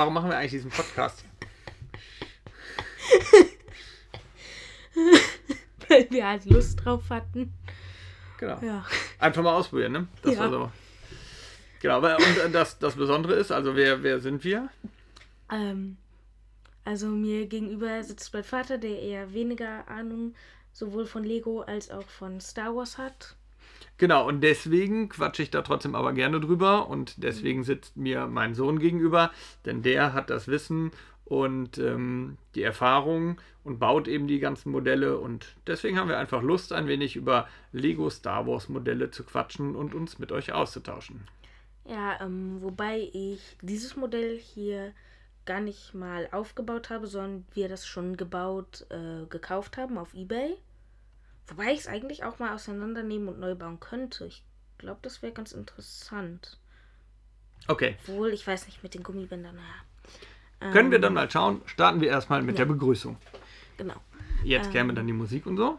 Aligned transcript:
warum 0.00 0.14
machen 0.14 0.30
wir 0.30 0.38
eigentlich 0.38 0.52
diesen 0.52 0.70
Podcast? 0.70 1.26
Weil 5.88 6.10
wir 6.10 6.26
halt 6.26 6.46
Lust 6.46 6.82
drauf 6.82 7.10
hatten. 7.10 7.52
Genau. 8.38 8.58
Ja. 8.62 8.86
Einfach 9.18 9.42
mal 9.42 9.54
ausprobieren, 9.54 9.92
ne? 9.92 10.08
Das 10.22 10.34
Ja. 10.34 10.40
war 10.40 10.50
so. 10.50 10.72
Genau, 11.82 11.98
und 11.98 12.38
äh, 12.38 12.50
das, 12.50 12.78
das 12.78 12.94
Besondere 12.96 13.34
ist, 13.34 13.52
also 13.52 13.76
wer, 13.76 14.02
wer 14.02 14.20
sind 14.20 14.42
wir? 14.42 14.70
Ähm, 15.52 15.98
also 16.86 17.08
mir 17.08 17.46
gegenüber 17.46 18.02
sitzt 18.02 18.32
mein 18.32 18.44
Vater, 18.44 18.78
der 18.78 18.98
eher 19.00 19.34
weniger 19.34 19.86
Ahnung 19.88 20.34
sowohl 20.72 21.04
von 21.04 21.24
Lego 21.24 21.60
als 21.60 21.90
auch 21.90 22.08
von 22.08 22.40
Star 22.40 22.74
Wars 22.74 22.96
hat. 22.96 23.36
Genau, 24.00 24.26
und 24.26 24.40
deswegen 24.40 25.10
quatsche 25.10 25.42
ich 25.42 25.50
da 25.50 25.60
trotzdem 25.60 25.94
aber 25.94 26.14
gerne 26.14 26.40
drüber 26.40 26.88
und 26.88 27.22
deswegen 27.22 27.64
sitzt 27.64 27.98
mir 27.98 28.28
mein 28.28 28.54
Sohn 28.54 28.78
gegenüber, 28.78 29.30
denn 29.66 29.82
der 29.82 30.14
hat 30.14 30.30
das 30.30 30.48
Wissen 30.48 30.90
und 31.26 31.76
ähm, 31.76 32.38
die 32.54 32.62
Erfahrung 32.62 33.42
und 33.62 33.78
baut 33.78 34.08
eben 34.08 34.26
die 34.26 34.38
ganzen 34.38 34.72
Modelle 34.72 35.18
und 35.18 35.54
deswegen 35.66 35.98
haben 35.98 36.08
wir 36.08 36.16
einfach 36.16 36.40
Lust, 36.40 36.72
ein 36.72 36.86
wenig 36.88 37.14
über 37.14 37.46
Lego 37.72 38.08
Star 38.08 38.46
Wars 38.46 38.70
Modelle 38.70 39.10
zu 39.10 39.22
quatschen 39.22 39.76
und 39.76 39.94
uns 39.94 40.18
mit 40.18 40.32
euch 40.32 40.54
auszutauschen. 40.54 41.28
Ja, 41.84 42.18
ähm, 42.22 42.62
wobei 42.62 43.10
ich 43.12 43.58
dieses 43.60 43.96
Modell 43.96 44.38
hier 44.38 44.94
gar 45.44 45.60
nicht 45.60 45.92
mal 45.92 46.26
aufgebaut 46.32 46.88
habe, 46.88 47.06
sondern 47.06 47.44
wir 47.52 47.68
das 47.68 47.86
schon 47.86 48.16
gebaut, 48.16 48.86
äh, 48.88 49.26
gekauft 49.28 49.76
haben 49.76 49.98
auf 49.98 50.14
Ebay. 50.14 50.56
Wobei 51.48 51.72
ich 51.72 51.80
es 51.80 51.86
eigentlich 51.88 52.24
auch 52.24 52.38
mal 52.38 52.54
auseinandernehmen 52.54 53.28
und 53.28 53.40
neu 53.40 53.54
bauen 53.54 53.80
könnte. 53.80 54.26
Ich 54.26 54.44
glaube, 54.78 55.00
das 55.02 55.20
wäre 55.22 55.32
ganz 55.32 55.52
interessant. 55.52 56.58
Okay, 57.68 57.96
Obwohl, 58.06 58.32
ich 58.32 58.46
weiß 58.46 58.66
nicht, 58.66 58.82
mit 58.82 58.94
den 58.94 59.02
Gummibändern, 59.02 59.56
naja. 59.56 60.72
können 60.72 60.90
wir 60.90 60.98
dann 60.98 61.14
mal 61.14 61.30
schauen. 61.30 61.60
Starten 61.66 62.00
wir 62.00 62.08
erstmal 62.08 62.42
mit 62.42 62.58
Ja. 62.58 62.64
der 62.64 62.72
Begrüßung. 62.72 63.16
Genau. 63.76 63.96
Jetzt 64.44 64.66
Ähm. 64.66 64.72
käme 64.72 64.94
dann 64.94 65.06
die 65.06 65.12
Musik 65.12 65.46
und 65.46 65.56
so. 65.56 65.78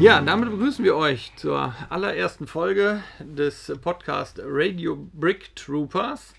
Ja, 0.00 0.18
damit 0.22 0.50
begrüßen 0.50 0.82
wir 0.82 0.96
euch 0.96 1.30
zur 1.36 1.74
allerersten 1.90 2.46
Folge 2.46 3.02
des 3.18 3.70
Podcast 3.82 4.40
Radio 4.42 4.96
Brick 5.12 5.54
Troopers. 5.54 6.32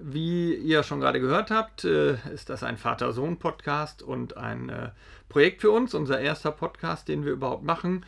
Wie 0.00 0.52
ihr 0.56 0.82
schon 0.82 0.98
gerade 0.98 1.20
gehört 1.20 1.52
habt, 1.52 1.84
äh, 1.84 2.14
ist 2.34 2.50
das 2.50 2.64
ein 2.64 2.76
Vater-Sohn-Podcast 2.76 4.02
und 4.02 4.36
ein 4.36 4.68
äh, 4.68 4.90
Projekt 5.28 5.60
für 5.60 5.70
uns, 5.70 5.94
unser 5.94 6.18
erster 6.18 6.50
Podcast, 6.50 7.06
den 7.06 7.24
wir 7.24 7.30
überhaupt 7.30 7.62
machen. 7.62 8.04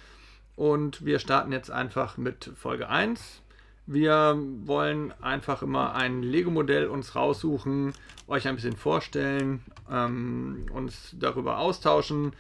Und 0.57 1.05
wir 1.05 1.21
starten 1.21 1.53
jetzt 1.53 1.71
einfach 1.71 2.17
mit 2.17 2.51
Folge 2.57 2.89
1. 2.89 3.43
Wir 3.87 4.37
wollen 4.65 5.15
einfach 5.21 5.63
immer 5.63 5.95
ein 5.95 6.25
Lego-Modell 6.25 6.89
uns 6.89 7.15
raussuchen, 7.15 7.93
euch 8.27 8.49
ein 8.49 8.57
bisschen 8.57 8.77
vorstellen, 8.77 9.63
ähm, 9.91 10.67
uns 10.73 11.15
darüber 11.19 11.59
austauschen. 11.59 12.33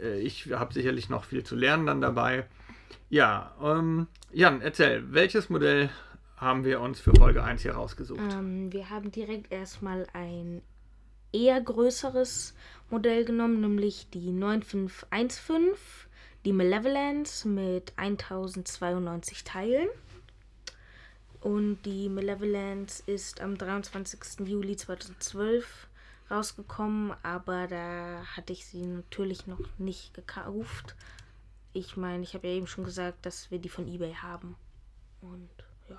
Äh, 0.00 0.20
ich 0.20 0.52
habe 0.52 0.74
sicherlich 0.74 1.08
noch 1.08 1.24
viel 1.24 1.44
zu 1.44 1.56
lernen 1.56 1.86
dann 1.86 2.00
dabei. 2.00 2.46
Ja, 3.08 3.54
ähm, 3.62 4.08
Jan, 4.32 4.60
erzähl, 4.60 5.12
welches 5.12 5.48
Modell 5.48 5.90
haben 6.36 6.64
wir 6.64 6.80
uns 6.80 7.00
für 7.00 7.14
Folge 7.14 7.42
1 7.42 7.62
hier 7.62 7.74
rausgesucht? 7.74 8.20
Ähm, 8.32 8.72
wir 8.72 8.90
haben 8.90 9.10
direkt 9.10 9.52
erstmal 9.52 10.06
ein 10.12 10.62
eher 11.32 11.60
größeres 11.60 12.54
Modell 12.90 13.24
genommen, 13.24 13.60
nämlich 13.60 14.08
die 14.10 14.32
9515, 14.32 15.72
die 16.44 16.52
Malevolence 16.52 17.44
mit 17.44 17.92
1092 17.96 19.44
Teilen. 19.44 19.88
Und 21.40 21.82
die 21.84 22.08
Malevolence 22.08 23.02
ist 23.06 23.40
am 23.40 23.56
23. 23.56 24.46
Juli 24.46 24.76
2012 24.76 25.88
rausgekommen, 26.30 27.12
aber 27.22 27.66
da 27.66 28.24
hatte 28.36 28.52
ich 28.52 28.66
sie 28.66 28.86
natürlich 28.86 29.46
noch 29.46 29.60
nicht 29.78 30.14
gekauft. 30.14 30.96
Ich 31.72 31.96
meine, 31.96 32.22
ich 32.22 32.34
habe 32.34 32.46
ja 32.48 32.54
eben 32.54 32.66
schon 32.66 32.84
gesagt, 32.84 33.26
dass 33.26 33.50
wir 33.50 33.58
die 33.58 33.68
von 33.68 33.86
eBay 33.86 34.14
haben. 34.14 34.56
Und 35.20 35.48
ja. 35.88 35.98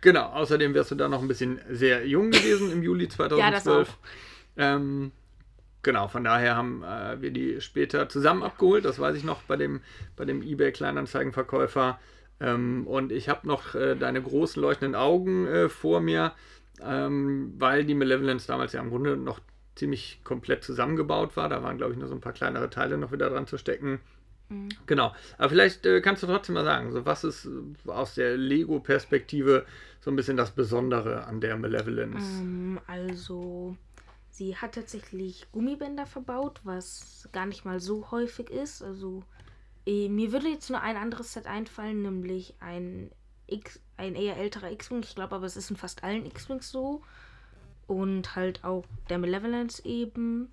Genau, 0.00 0.26
außerdem 0.30 0.74
wärst 0.74 0.90
du 0.90 0.94
da 0.94 1.08
noch 1.08 1.22
ein 1.22 1.28
bisschen 1.28 1.60
sehr 1.70 2.06
jung 2.06 2.30
gewesen 2.30 2.72
im 2.72 2.82
Juli 2.82 3.08
2012. 3.08 3.88
auch. 3.88 3.94
Ähm, 4.56 5.12
genau, 5.82 6.08
von 6.08 6.24
daher 6.24 6.56
haben 6.56 6.82
äh, 6.82 7.20
wir 7.20 7.30
die 7.30 7.60
später 7.60 8.08
zusammen 8.08 8.42
abgeholt. 8.42 8.84
Das 8.84 8.98
weiß 8.98 9.16
ich 9.16 9.24
noch 9.24 9.42
bei 9.42 9.56
dem, 9.56 9.80
bei 10.16 10.24
dem 10.24 10.42
eBay 10.42 10.72
Kleinanzeigenverkäufer. 10.72 11.98
Ähm, 12.40 12.86
und 12.86 13.12
ich 13.12 13.28
habe 13.28 13.46
noch 13.46 13.74
äh, 13.74 13.94
deine 13.94 14.20
großen 14.20 14.60
leuchtenden 14.60 14.96
Augen 14.96 15.46
äh, 15.46 15.68
vor 15.68 16.00
mir, 16.00 16.32
ähm, 16.82 17.54
weil 17.58 17.84
die 17.84 17.94
Malevolence 17.94 18.46
damals 18.46 18.72
ja 18.72 18.80
im 18.80 18.90
Grunde 18.90 19.16
noch 19.16 19.40
ziemlich 19.74 20.20
komplett 20.24 20.64
zusammengebaut 20.64 21.36
war. 21.36 21.48
Da 21.48 21.62
waren, 21.62 21.76
glaube 21.76 21.92
ich, 21.92 21.98
nur 21.98 22.08
so 22.08 22.14
ein 22.14 22.20
paar 22.20 22.32
kleinere 22.32 22.70
Teile 22.70 22.98
noch 22.98 23.12
wieder 23.12 23.30
dran 23.30 23.46
zu 23.46 23.58
stecken. 23.58 24.00
Genau. 24.86 25.14
Aber 25.38 25.48
vielleicht 25.48 25.86
äh, 25.86 26.00
kannst 26.00 26.22
du 26.22 26.26
trotzdem 26.26 26.54
mal 26.54 26.64
sagen, 26.64 26.92
so 26.92 27.04
was 27.06 27.24
ist 27.24 27.46
äh, 27.46 27.90
aus 27.90 28.14
der 28.14 28.36
Lego-Perspektive 28.36 29.66
so 30.00 30.10
ein 30.10 30.16
bisschen 30.16 30.36
das 30.36 30.50
Besondere 30.50 31.24
an 31.26 31.40
der 31.40 31.56
Malevolence? 31.56 32.40
Ähm, 32.40 32.80
also, 32.86 33.76
sie 34.30 34.56
hat 34.56 34.74
tatsächlich 34.74 35.46
Gummibänder 35.52 36.06
verbaut, 36.06 36.60
was 36.64 37.28
gar 37.32 37.46
nicht 37.46 37.64
mal 37.64 37.80
so 37.80 38.10
häufig 38.10 38.50
ist. 38.50 38.82
Also, 38.82 39.22
eh, 39.86 40.08
mir 40.08 40.32
würde 40.32 40.48
jetzt 40.48 40.70
nur 40.70 40.82
ein 40.82 40.96
anderes 40.96 41.32
Set 41.32 41.46
einfallen, 41.46 42.02
nämlich 42.02 42.54
ein, 42.60 43.10
X, 43.46 43.80
ein 43.96 44.14
eher 44.14 44.36
älterer 44.36 44.70
X-Wing. 44.70 45.02
Ich 45.02 45.14
glaube 45.14 45.34
aber, 45.34 45.46
es 45.46 45.56
ist 45.56 45.70
in 45.70 45.76
fast 45.76 46.04
allen 46.04 46.26
X-Wings 46.26 46.70
so. 46.70 47.02
Und 47.86 48.34
halt 48.34 48.64
auch 48.64 48.84
der 49.08 49.18
Malevolence 49.18 49.84
eben. 49.84 50.50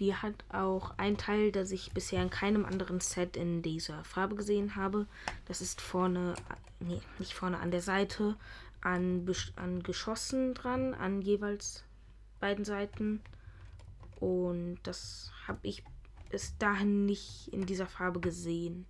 Die 0.00 0.14
hat 0.14 0.44
auch 0.50 0.92
ein 0.98 1.16
Teil, 1.16 1.52
das 1.52 1.70
ich 1.70 1.92
bisher 1.92 2.22
in 2.22 2.30
keinem 2.30 2.66
anderen 2.66 3.00
Set 3.00 3.36
in 3.36 3.62
dieser 3.62 4.04
Farbe 4.04 4.36
gesehen 4.36 4.76
habe. 4.76 5.06
Das 5.46 5.60
ist 5.60 5.80
vorne, 5.80 6.34
nee, 6.80 7.00
nicht 7.18 7.32
vorne, 7.32 7.58
an 7.58 7.70
der 7.70 7.80
Seite 7.80 8.36
an, 8.86 9.26
an 9.56 9.82
Geschossen 9.82 10.54
dran, 10.54 10.94
an 10.94 11.20
jeweils 11.22 11.84
beiden 12.40 12.64
Seiten. 12.64 13.20
Und 14.20 14.78
das 14.84 15.32
habe 15.46 15.58
ich 15.62 15.82
bis 16.30 16.56
dahin 16.58 17.04
nicht 17.06 17.48
in 17.52 17.66
dieser 17.66 17.86
Farbe 17.86 18.20
gesehen. 18.20 18.86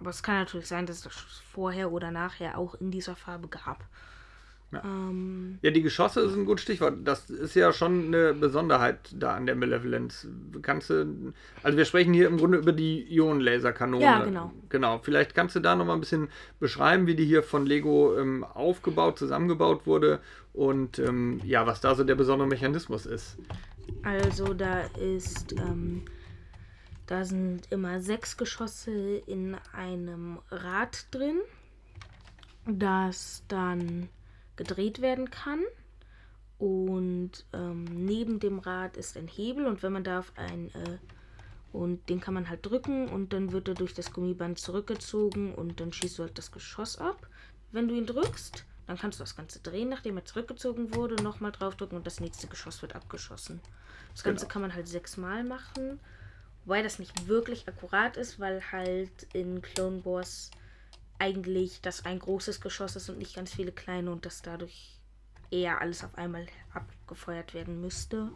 Aber 0.00 0.10
es 0.10 0.22
kann 0.22 0.36
natürlich 0.36 0.68
sein, 0.68 0.86
dass 0.86 0.98
es 0.98 1.02
das 1.04 1.14
vorher 1.52 1.90
oder 1.92 2.10
nachher 2.10 2.58
auch 2.58 2.74
in 2.76 2.90
dieser 2.90 3.16
Farbe 3.16 3.48
gab. 3.48 3.84
Ja. 4.70 4.82
Ähm, 4.84 5.58
Ja, 5.62 5.70
die 5.70 5.80
Geschosse 5.80 6.20
ist 6.20 6.34
ein 6.34 6.44
gutes 6.44 6.62
Stichwort. 6.62 6.98
Das 7.04 7.30
ist 7.30 7.54
ja 7.54 7.72
schon 7.72 8.08
eine 8.08 8.34
Besonderheit 8.34 8.98
da 9.12 9.34
an 9.34 9.46
der 9.46 9.56
Malevolence. 9.56 10.28
Kannst 10.60 10.90
du, 10.90 11.32
also 11.62 11.78
wir 11.78 11.86
sprechen 11.86 12.12
hier 12.12 12.28
im 12.28 12.36
Grunde 12.36 12.58
über 12.58 12.72
die 12.72 13.02
Ionenlaserkanone. 13.10 14.04
Ja, 14.04 14.24
genau. 14.24 14.52
Genau. 14.68 14.98
Vielleicht 14.98 15.34
kannst 15.34 15.56
du 15.56 15.60
da 15.60 15.74
noch 15.74 15.86
mal 15.86 15.94
ein 15.94 16.00
bisschen 16.00 16.28
beschreiben, 16.60 17.06
wie 17.06 17.14
die 17.14 17.24
hier 17.24 17.42
von 17.42 17.64
Lego 17.64 18.16
ähm, 18.18 18.44
aufgebaut, 18.44 19.18
zusammengebaut 19.18 19.86
wurde 19.86 20.20
und 20.52 20.98
ähm, 20.98 21.40
ja, 21.44 21.66
was 21.66 21.80
da 21.80 21.94
so 21.94 22.04
der 22.04 22.14
besondere 22.14 22.48
Mechanismus 22.48 23.06
ist. 23.06 23.38
Also 24.02 24.52
da 24.52 24.80
ist, 25.00 25.52
ähm, 25.52 26.02
da 27.08 27.24
sind 27.24 27.72
immer 27.72 28.00
sechs 28.00 28.36
Geschosse 28.36 29.16
in 29.26 29.56
einem 29.72 30.40
Rad 30.50 31.06
drin, 31.10 31.40
das 32.66 33.42
dann 33.48 34.10
gedreht 34.56 35.00
werden 35.00 35.30
kann. 35.30 35.60
Und 36.58 37.46
ähm, 37.54 37.84
neben 37.84 38.40
dem 38.40 38.58
Rad 38.58 38.96
ist 38.98 39.16
ein 39.16 39.26
Hebel 39.26 39.66
und 39.66 39.82
wenn 39.82 39.92
man 39.92 40.04
da 40.04 40.18
auf 40.18 40.32
ein 40.36 40.68
äh, 40.74 40.98
und 41.72 42.08
den 42.08 42.20
kann 42.20 42.34
man 42.34 42.48
halt 42.48 42.64
drücken 42.66 43.08
und 43.08 43.32
dann 43.32 43.52
wird 43.52 43.68
er 43.68 43.74
durch 43.74 43.94
das 43.94 44.12
Gummiband 44.12 44.58
zurückgezogen 44.58 45.54
und 45.54 45.80
dann 45.80 45.92
schießt 45.92 46.18
du 46.18 46.24
halt 46.24 46.36
das 46.36 46.52
Geschoss 46.52 46.98
ab. 46.98 47.26
Wenn 47.72 47.88
du 47.88 47.94
ihn 47.94 48.06
drückst, 48.06 48.64
dann 48.86 48.98
kannst 48.98 49.18
du 49.18 49.22
das 49.22 49.36
Ganze 49.36 49.60
drehen, 49.60 49.88
nachdem 49.88 50.16
er 50.16 50.24
zurückgezogen 50.24 50.94
wurde, 50.94 51.22
nochmal 51.22 51.52
draufdrücken 51.52 51.96
und 51.96 52.06
das 52.06 52.20
nächste 52.20 52.48
Geschoss 52.48 52.82
wird 52.82 52.94
abgeschossen. 52.96 53.60
Das 54.14 54.24
Ganze 54.24 54.44
Genau. 54.46 54.52
kann 54.52 54.62
man 54.62 54.74
halt 54.74 54.88
sechsmal 54.88 55.44
machen, 55.44 56.00
wobei 56.68 56.82
das 56.82 56.98
nicht 56.98 57.28
wirklich 57.28 57.66
akkurat 57.66 58.18
ist, 58.18 58.38
weil 58.38 58.60
halt 58.72 59.26
in 59.32 59.62
Clone 59.62 60.04
Wars 60.04 60.50
eigentlich 61.18 61.80
das 61.80 62.04
ein 62.04 62.18
großes 62.18 62.60
Geschoss 62.60 62.94
ist 62.94 63.08
und 63.08 63.16
nicht 63.16 63.34
ganz 63.34 63.54
viele 63.54 63.72
kleine 63.72 64.10
und 64.10 64.26
das 64.26 64.42
dadurch 64.42 64.98
eher 65.50 65.80
alles 65.80 66.04
auf 66.04 66.16
einmal 66.18 66.44
abgefeuert 66.74 67.54
werden 67.54 67.80
müsste. 67.80 68.28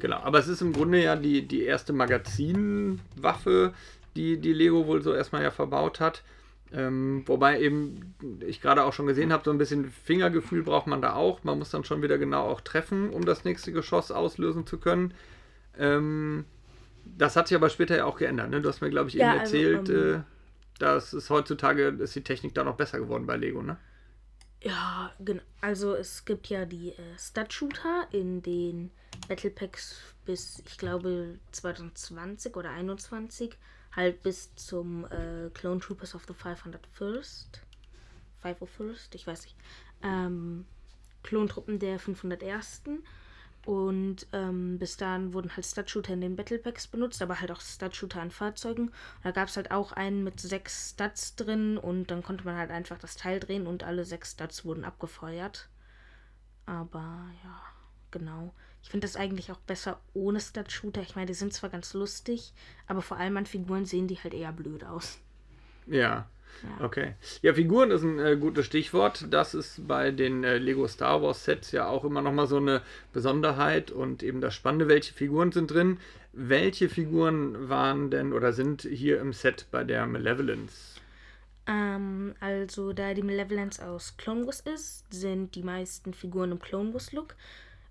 Genau, 0.00 0.16
aber 0.16 0.40
es 0.40 0.48
ist 0.48 0.62
im 0.62 0.72
Grunde 0.72 1.00
ja 1.00 1.14
die, 1.14 1.46
die 1.46 1.62
erste 1.62 1.92
Magazinwaffe, 1.92 3.72
die, 4.16 4.38
die 4.38 4.52
Lego 4.52 4.88
wohl 4.88 5.00
so 5.00 5.14
erstmal 5.14 5.44
ja 5.44 5.52
verbaut 5.52 6.00
hat. 6.00 6.24
Ähm, 6.72 7.22
wobei 7.26 7.60
eben 7.60 8.16
ich 8.40 8.60
gerade 8.60 8.82
auch 8.82 8.94
schon 8.94 9.06
gesehen 9.06 9.32
habe, 9.32 9.44
so 9.44 9.52
ein 9.52 9.58
bisschen 9.58 9.92
Fingergefühl 9.92 10.64
braucht 10.64 10.88
man 10.88 11.00
da 11.00 11.14
auch. 11.14 11.44
Man 11.44 11.60
muss 11.60 11.70
dann 11.70 11.84
schon 11.84 12.02
wieder 12.02 12.18
genau 12.18 12.48
auch 12.48 12.62
treffen, 12.62 13.10
um 13.10 13.24
das 13.24 13.44
nächste 13.44 13.70
Geschoss 13.70 14.10
auslösen 14.10 14.66
zu 14.66 14.78
können. 14.78 15.14
Ähm, 15.78 16.46
Das 17.16 17.36
hat 17.36 17.48
sich 17.48 17.56
aber 17.56 17.70
später 17.70 17.96
ja 17.96 18.04
auch 18.04 18.18
geändert. 18.18 18.50
Ne? 18.50 18.60
Du 18.60 18.68
hast 18.68 18.80
mir, 18.80 18.90
glaube 18.90 19.08
ich, 19.08 19.14
eben 19.14 19.24
ja, 19.24 19.32
also, 19.32 19.56
erzählt, 19.56 19.88
ähm, 19.88 20.14
äh, 20.14 20.22
dass 20.78 21.12
es 21.12 21.30
heutzutage 21.30 21.88
ist 21.88 22.14
die 22.14 22.22
Technik 22.22 22.54
da 22.54 22.64
noch 22.64 22.76
besser 22.76 22.98
geworden 22.98 23.26
bei 23.26 23.36
Lego, 23.36 23.62
ne? 23.62 23.78
Ja, 24.62 25.12
genau. 25.20 25.42
Also 25.60 25.94
es 25.94 26.24
gibt 26.24 26.48
ja 26.48 26.64
die 26.64 26.90
äh, 26.90 27.18
Stud-Shooter 27.18 28.08
in 28.10 28.42
den 28.42 28.90
Battle 29.28 29.50
Packs 29.50 30.00
bis, 30.24 30.62
ich 30.66 30.76
glaube, 30.76 31.38
2020 31.52 32.56
oder 32.56 32.70
2021. 32.70 33.56
Halt 33.94 34.22
bis 34.22 34.54
zum 34.56 35.06
äh, 35.06 35.50
Clone 35.54 35.80
Troopers 35.80 36.14
of 36.14 36.26
the 36.26 36.34
501st. 36.34 37.60
501st, 38.44 39.14
ich 39.14 39.26
weiß 39.26 39.44
nicht. 39.44 39.56
Ähm, 40.02 40.66
Klontruppen 41.22 41.78
der 41.78 41.98
501. 41.98 42.82
Und 43.66 44.28
ähm, 44.32 44.78
bis 44.78 44.96
dahin 44.96 45.32
wurden 45.32 45.56
halt 45.56 45.66
Stud-Shooter 45.66 46.12
in 46.12 46.20
den 46.20 46.36
Battle 46.36 46.60
Packs 46.60 46.86
benutzt, 46.86 47.20
aber 47.20 47.40
halt 47.40 47.50
auch 47.50 47.60
Stud-Shooter 47.60 48.20
an 48.20 48.30
Fahrzeugen. 48.30 48.92
da 49.24 49.32
gab 49.32 49.48
es 49.48 49.56
halt 49.56 49.72
auch 49.72 49.90
einen 49.90 50.22
mit 50.22 50.38
sechs 50.38 50.90
Studs 50.90 51.34
drin 51.34 51.76
und 51.76 52.12
dann 52.12 52.22
konnte 52.22 52.44
man 52.44 52.56
halt 52.56 52.70
einfach 52.70 52.96
das 52.96 53.16
Teil 53.16 53.40
drehen 53.40 53.66
und 53.66 53.82
alle 53.82 54.04
sechs 54.04 54.30
Studs 54.30 54.64
wurden 54.64 54.84
abgefeuert. 54.84 55.68
Aber 56.64 57.26
ja, 57.42 57.60
genau. 58.12 58.54
Ich 58.84 58.90
finde 58.90 59.04
das 59.04 59.16
eigentlich 59.16 59.50
auch 59.50 59.58
besser 59.58 60.00
ohne 60.14 60.38
Stud-Shooter. 60.38 61.02
Ich 61.02 61.16
meine, 61.16 61.26
die 61.26 61.34
sind 61.34 61.52
zwar 61.52 61.70
ganz 61.70 61.92
lustig, 61.92 62.52
aber 62.86 63.02
vor 63.02 63.16
allem 63.16 63.36
an 63.36 63.46
Figuren 63.46 63.84
sehen 63.84 64.06
die 64.06 64.18
halt 64.22 64.32
eher 64.32 64.52
blöd 64.52 64.84
aus. 64.84 65.18
Ja, 65.88 66.28
ja. 66.62 66.84
Okay. 66.84 67.14
Ja, 67.42 67.54
Figuren 67.54 67.90
ist 67.90 68.02
ein 68.02 68.18
äh, 68.18 68.36
gutes 68.36 68.66
Stichwort. 68.66 69.26
Das 69.30 69.54
ist 69.54 69.86
bei 69.86 70.10
den 70.10 70.44
äh, 70.44 70.58
Lego 70.58 70.86
Star 70.88 71.22
Wars 71.22 71.44
Sets 71.44 71.72
ja 71.72 71.86
auch 71.86 72.04
immer 72.04 72.22
nochmal 72.22 72.46
so 72.46 72.56
eine 72.56 72.82
Besonderheit 73.12 73.90
und 73.90 74.22
eben 74.22 74.40
das 74.40 74.54
Spannende, 74.54 74.88
welche 74.88 75.14
Figuren 75.14 75.52
sind 75.52 75.70
drin. 75.70 75.98
Welche 76.32 76.88
Figuren 76.88 77.68
waren 77.68 78.10
denn 78.10 78.32
oder 78.32 78.52
sind 78.52 78.82
hier 78.82 79.20
im 79.20 79.32
Set 79.32 79.66
bei 79.70 79.84
der 79.84 80.06
Malevolence? 80.06 81.00
Ähm, 81.66 82.34
also, 82.40 82.92
da 82.92 83.14
die 83.14 83.22
Malevolence 83.22 83.80
aus 83.80 84.16
Clone 84.16 84.46
Wars 84.46 84.60
ist, 84.60 85.04
sind 85.12 85.54
die 85.54 85.62
meisten 85.62 86.14
Figuren 86.14 86.52
im 86.52 86.58
Clone 86.58 86.92
Wars 86.92 87.12
Look. 87.12 87.34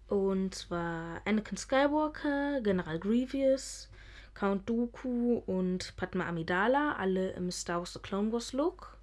Und 0.08 0.54
zwar 0.54 1.22
Anakin 1.26 1.58
Skywalker, 1.58 2.62
General 2.62 3.00
Grievous, 3.00 3.90
Count 4.36 4.70
Dooku 4.70 5.42
und 5.46 5.96
Padma 5.96 6.28
Amidala, 6.28 6.94
alle 7.00 7.32
im 7.32 7.50
Star 7.52 7.80
Wars 7.80 7.94
The 7.94 8.00
Clone 8.00 8.32
Wars 8.32 8.54
Look. 8.54 8.98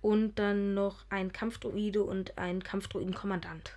Und 0.00 0.38
dann 0.38 0.74
noch 0.74 1.04
ein 1.10 1.32
Kampfdroide 1.32 2.02
und 2.02 2.38
ein 2.38 2.62
Kampfdroiden-Kommandant. 2.62 3.76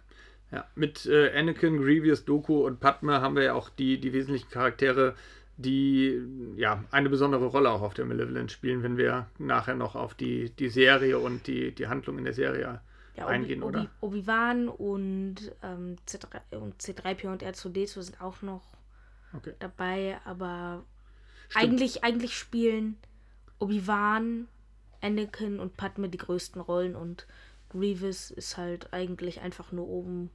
Ja, 0.51 0.65
mit 0.75 1.05
äh, 1.05 1.37
Anakin, 1.37 1.81
Grievous, 1.81 2.23
Doku 2.23 2.65
und 2.65 2.79
Padma 2.79 3.19
haben 3.19 3.35
wir 3.35 3.43
ja 3.43 3.53
auch 3.53 3.69
die, 3.69 3.99
die 3.99 4.13
wesentlichen 4.13 4.49
Charaktere, 4.49 5.15
die 5.57 6.21
ja 6.55 6.83
eine 6.91 7.09
besondere 7.09 7.47
Rolle 7.47 7.71
auch 7.71 7.81
auf 7.81 7.93
der 7.93 8.05
Malevolent 8.05 8.51
spielen, 8.51 8.83
wenn 8.83 8.97
wir 8.97 9.27
nachher 9.37 9.75
noch 9.75 9.95
auf 9.95 10.13
die, 10.13 10.51
die 10.51 10.69
Serie 10.69 11.19
und 11.19 11.47
die, 11.47 11.71
die 11.73 11.87
Handlung 11.87 12.17
in 12.19 12.25
der 12.25 12.33
Serie 12.33 12.81
ja, 13.15 13.27
eingehen, 13.27 13.63
Obi, 13.63 13.77
oder? 13.77 13.89
Obi-Wan 14.01 14.67
und, 14.67 15.51
ähm, 15.63 15.95
C3, 16.07 16.57
und 16.57 16.81
C3PO 16.81 17.31
und 17.31 17.43
R2D2 17.43 18.01
sind 18.01 18.21
auch 18.21 18.41
noch 18.41 18.74
okay. 19.37 19.53
dabei, 19.59 20.19
aber 20.25 20.85
eigentlich, 21.53 22.03
eigentlich 22.03 22.37
spielen 22.37 22.97
Obi-Wan, 23.59 24.47
Anakin 25.01 25.59
und 25.59 25.77
Padme 25.77 26.09
die 26.09 26.17
größten 26.17 26.61
Rollen 26.61 26.95
und 26.95 27.27
Grievous 27.69 28.31
ist 28.31 28.57
halt 28.57 28.93
eigentlich 28.93 29.41
einfach 29.41 29.71
nur 29.71 29.87
oben 29.87 30.29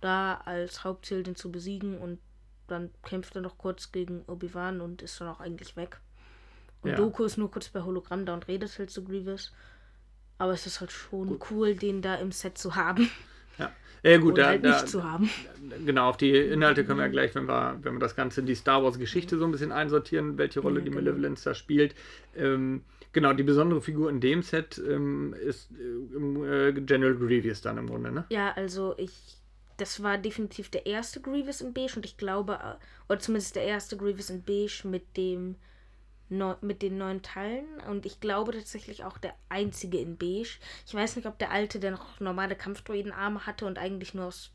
da 0.00 0.34
als 0.34 0.84
Hauptziel, 0.84 1.22
den 1.22 1.36
zu 1.36 1.50
besiegen 1.50 1.98
und 1.98 2.18
dann 2.66 2.90
kämpft 3.02 3.34
er 3.36 3.42
noch 3.42 3.58
kurz 3.58 3.92
gegen 3.92 4.22
Obi-Wan 4.26 4.80
und 4.80 5.02
ist 5.02 5.20
dann 5.20 5.28
auch 5.28 5.40
eigentlich 5.40 5.76
weg. 5.76 6.00
Und 6.82 6.90
ja. 6.90 6.96
Doku 6.96 7.24
ist 7.24 7.38
nur 7.38 7.50
kurz 7.50 7.68
bei 7.68 7.82
Hologramm 7.82 8.26
da 8.26 8.34
und 8.34 8.48
redet 8.48 8.76
halt 8.78 8.90
zu 8.90 9.04
Grievous. 9.04 9.52
Aber 10.38 10.52
es 10.52 10.66
ist 10.66 10.80
halt 10.80 10.90
schon 10.90 11.28
Gut. 11.28 11.50
cool, 11.50 11.76
den 11.76 12.02
da 12.02 12.16
im 12.16 12.32
Set 12.32 12.58
zu 12.58 12.74
haben. 12.74 13.08
Ja, 13.58 13.72
ja 14.02 14.18
gut, 14.18 14.38
da, 14.38 14.46
halt 14.46 14.64
da, 14.64 14.84
zu 14.84 15.04
haben. 15.04 15.30
Genau, 15.84 16.08
auf 16.08 16.16
die 16.16 16.36
Inhalte 16.36 16.84
können 16.84 16.98
wir 16.98 17.06
ja 17.06 17.10
gleich, 17.12 17.34
wenn 17.34 17.46
wir, 17.46 17.78
wenn 17.82 17.94
wir 17.94 18.00
das 18.00 18.16
Ganze 18.16 18.40
in 18.40 18.46
die 18.46 18.54
Star 18.54 18.82
Wars-Geschichte 18.82 19.38
so 19.38 19.44
ein 19.44 19.52
bisschen 19.52 19.72
einsortieren, 19.72 20.38
welche 20.38 20.60
Rolle 20.60 20.80
ja, 20.80 20.84
die 20.84 20.90
genau. 20.90 21.02
Malevolence 21.02 21.44
da 21.44 21.54
spielt. 21.54 21.94
Ähm, 22.36 22.82
genau, 23.12 23.32
die 23.32 23.44
besondere 23.44 23.80
Figur 23.80 24.10
in 24.10 24.20
dem 24.20 24.42
Set 24.42 24.82
ähm, 24.86 25.34
ist 25.34 25.70
äh, 25.72 26.72
General 26.72 27.14
Grievous 27.14 27.60
dann 27.60 27.78
im 27.78 27.86
Grunde, 27.86 28.12
ne? 28.12 28.24
Ja, 28.30 28.52
also 28.52 28.94
ich. 28.98 29.38
Das 29.78 30.02
war 30.02 30.18
definitiv 30.18 30.68
der 30.68 30.86
erste 30.86 31.20
Grievous 31.20 31.60
in 31.60 31.72
Beige 31.72 31.94
und 31.96 32.04
ich 32.04 32.16
glaube, 32.16 32.52
äh, 32.52 32.74
oder 33.08 33.18
zumindest 33.18 33.56
der 33.56 33.64
erste 33.64 33.96
Grievous 33.96 34.30
in 34.30 34.42
Beige 34.42 34.82
mit 34.84 35.16
dem 35.16 35.56
neu, 36.32 36.54
mit 36.60 36.82
den 36.82 36.98
neuen 36.98 37.22
Teilen 37.22 37.80
und 37.88 38.06
ich 38.06 38.20
glaube 38.20 38.52
tatsächlich 38.52 39.04
auch 39.04 39.18
der 39.18 39.34
einzige 39.48 39.98
in 39.98 40.16
beige. 40.16 40.58
Ich 40.86 40.94
weiß 40.94 41.16
nicht, 41.16 41.26
ob 41.26 41.38
der 41.38 41.50
alte, 41.50 41.78
der 41.78 41.92
noch 41.92 42.20
normale 42.20 42.56
Kampfdroidenarme 42.56 43.46
hatte 43.46 43.66
und 43.66 43.78
eigentlich 43.78 44.14
nur 44.14 44.26
aus 44.26 44.50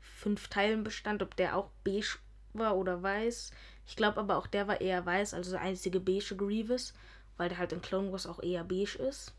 fünf 0.00 0.48
Teilen 0.48 0.84
bestand, 0.84 1.22
ob 1.22 1.36
der 1.36 1.56
auch 1.56 1.70
beige 1.84 2.18
war 2.52 2.76
oder 2.76 3.02
weiß. 3.02 3.52
Ich 3.86 3.96
glaube 3.96 4.20
aber 4.20 4.36
auch 4.36 4.46
der 4.46 4.68
war 4.68 4.80
eher 4.80 5.04
weiß, 5.06 5.34
also 5.34 5.52
der 5.52 5.62
einzige 5.62 6.00
beige 6.00 6.36
Grievous, 6.36 6.94
weil 7.36 7.48
der 7.48 7.58
halt 7.58 7.72
in 7.72 7.82
Clone 7.82 8.12
Wars 8.12 8.26
auch 8.26 8.42
eher 8.42 8.64
beige 8.64 8.98
ist. 8.98 9.32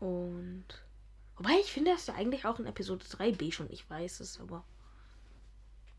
Und. 0.00 0.64
Wobei 1.36 1.52
ich 1.60 1.72
finde, 1.72 1.90
er 1.90 1.96
ist 1.96 2.08
ja 2.08 2.14
eigentlich 2.14 2.44
auch 2.46 2.58
in 2.58 2.66
Episode 2.66 3.04
3 3.08 3.32
beige 3.32 3.62
und 3.62 3.70
ich 3.70 3.88
weiß 3.88 4.20
es, 4.20 4.40
aber. 4.40 4.64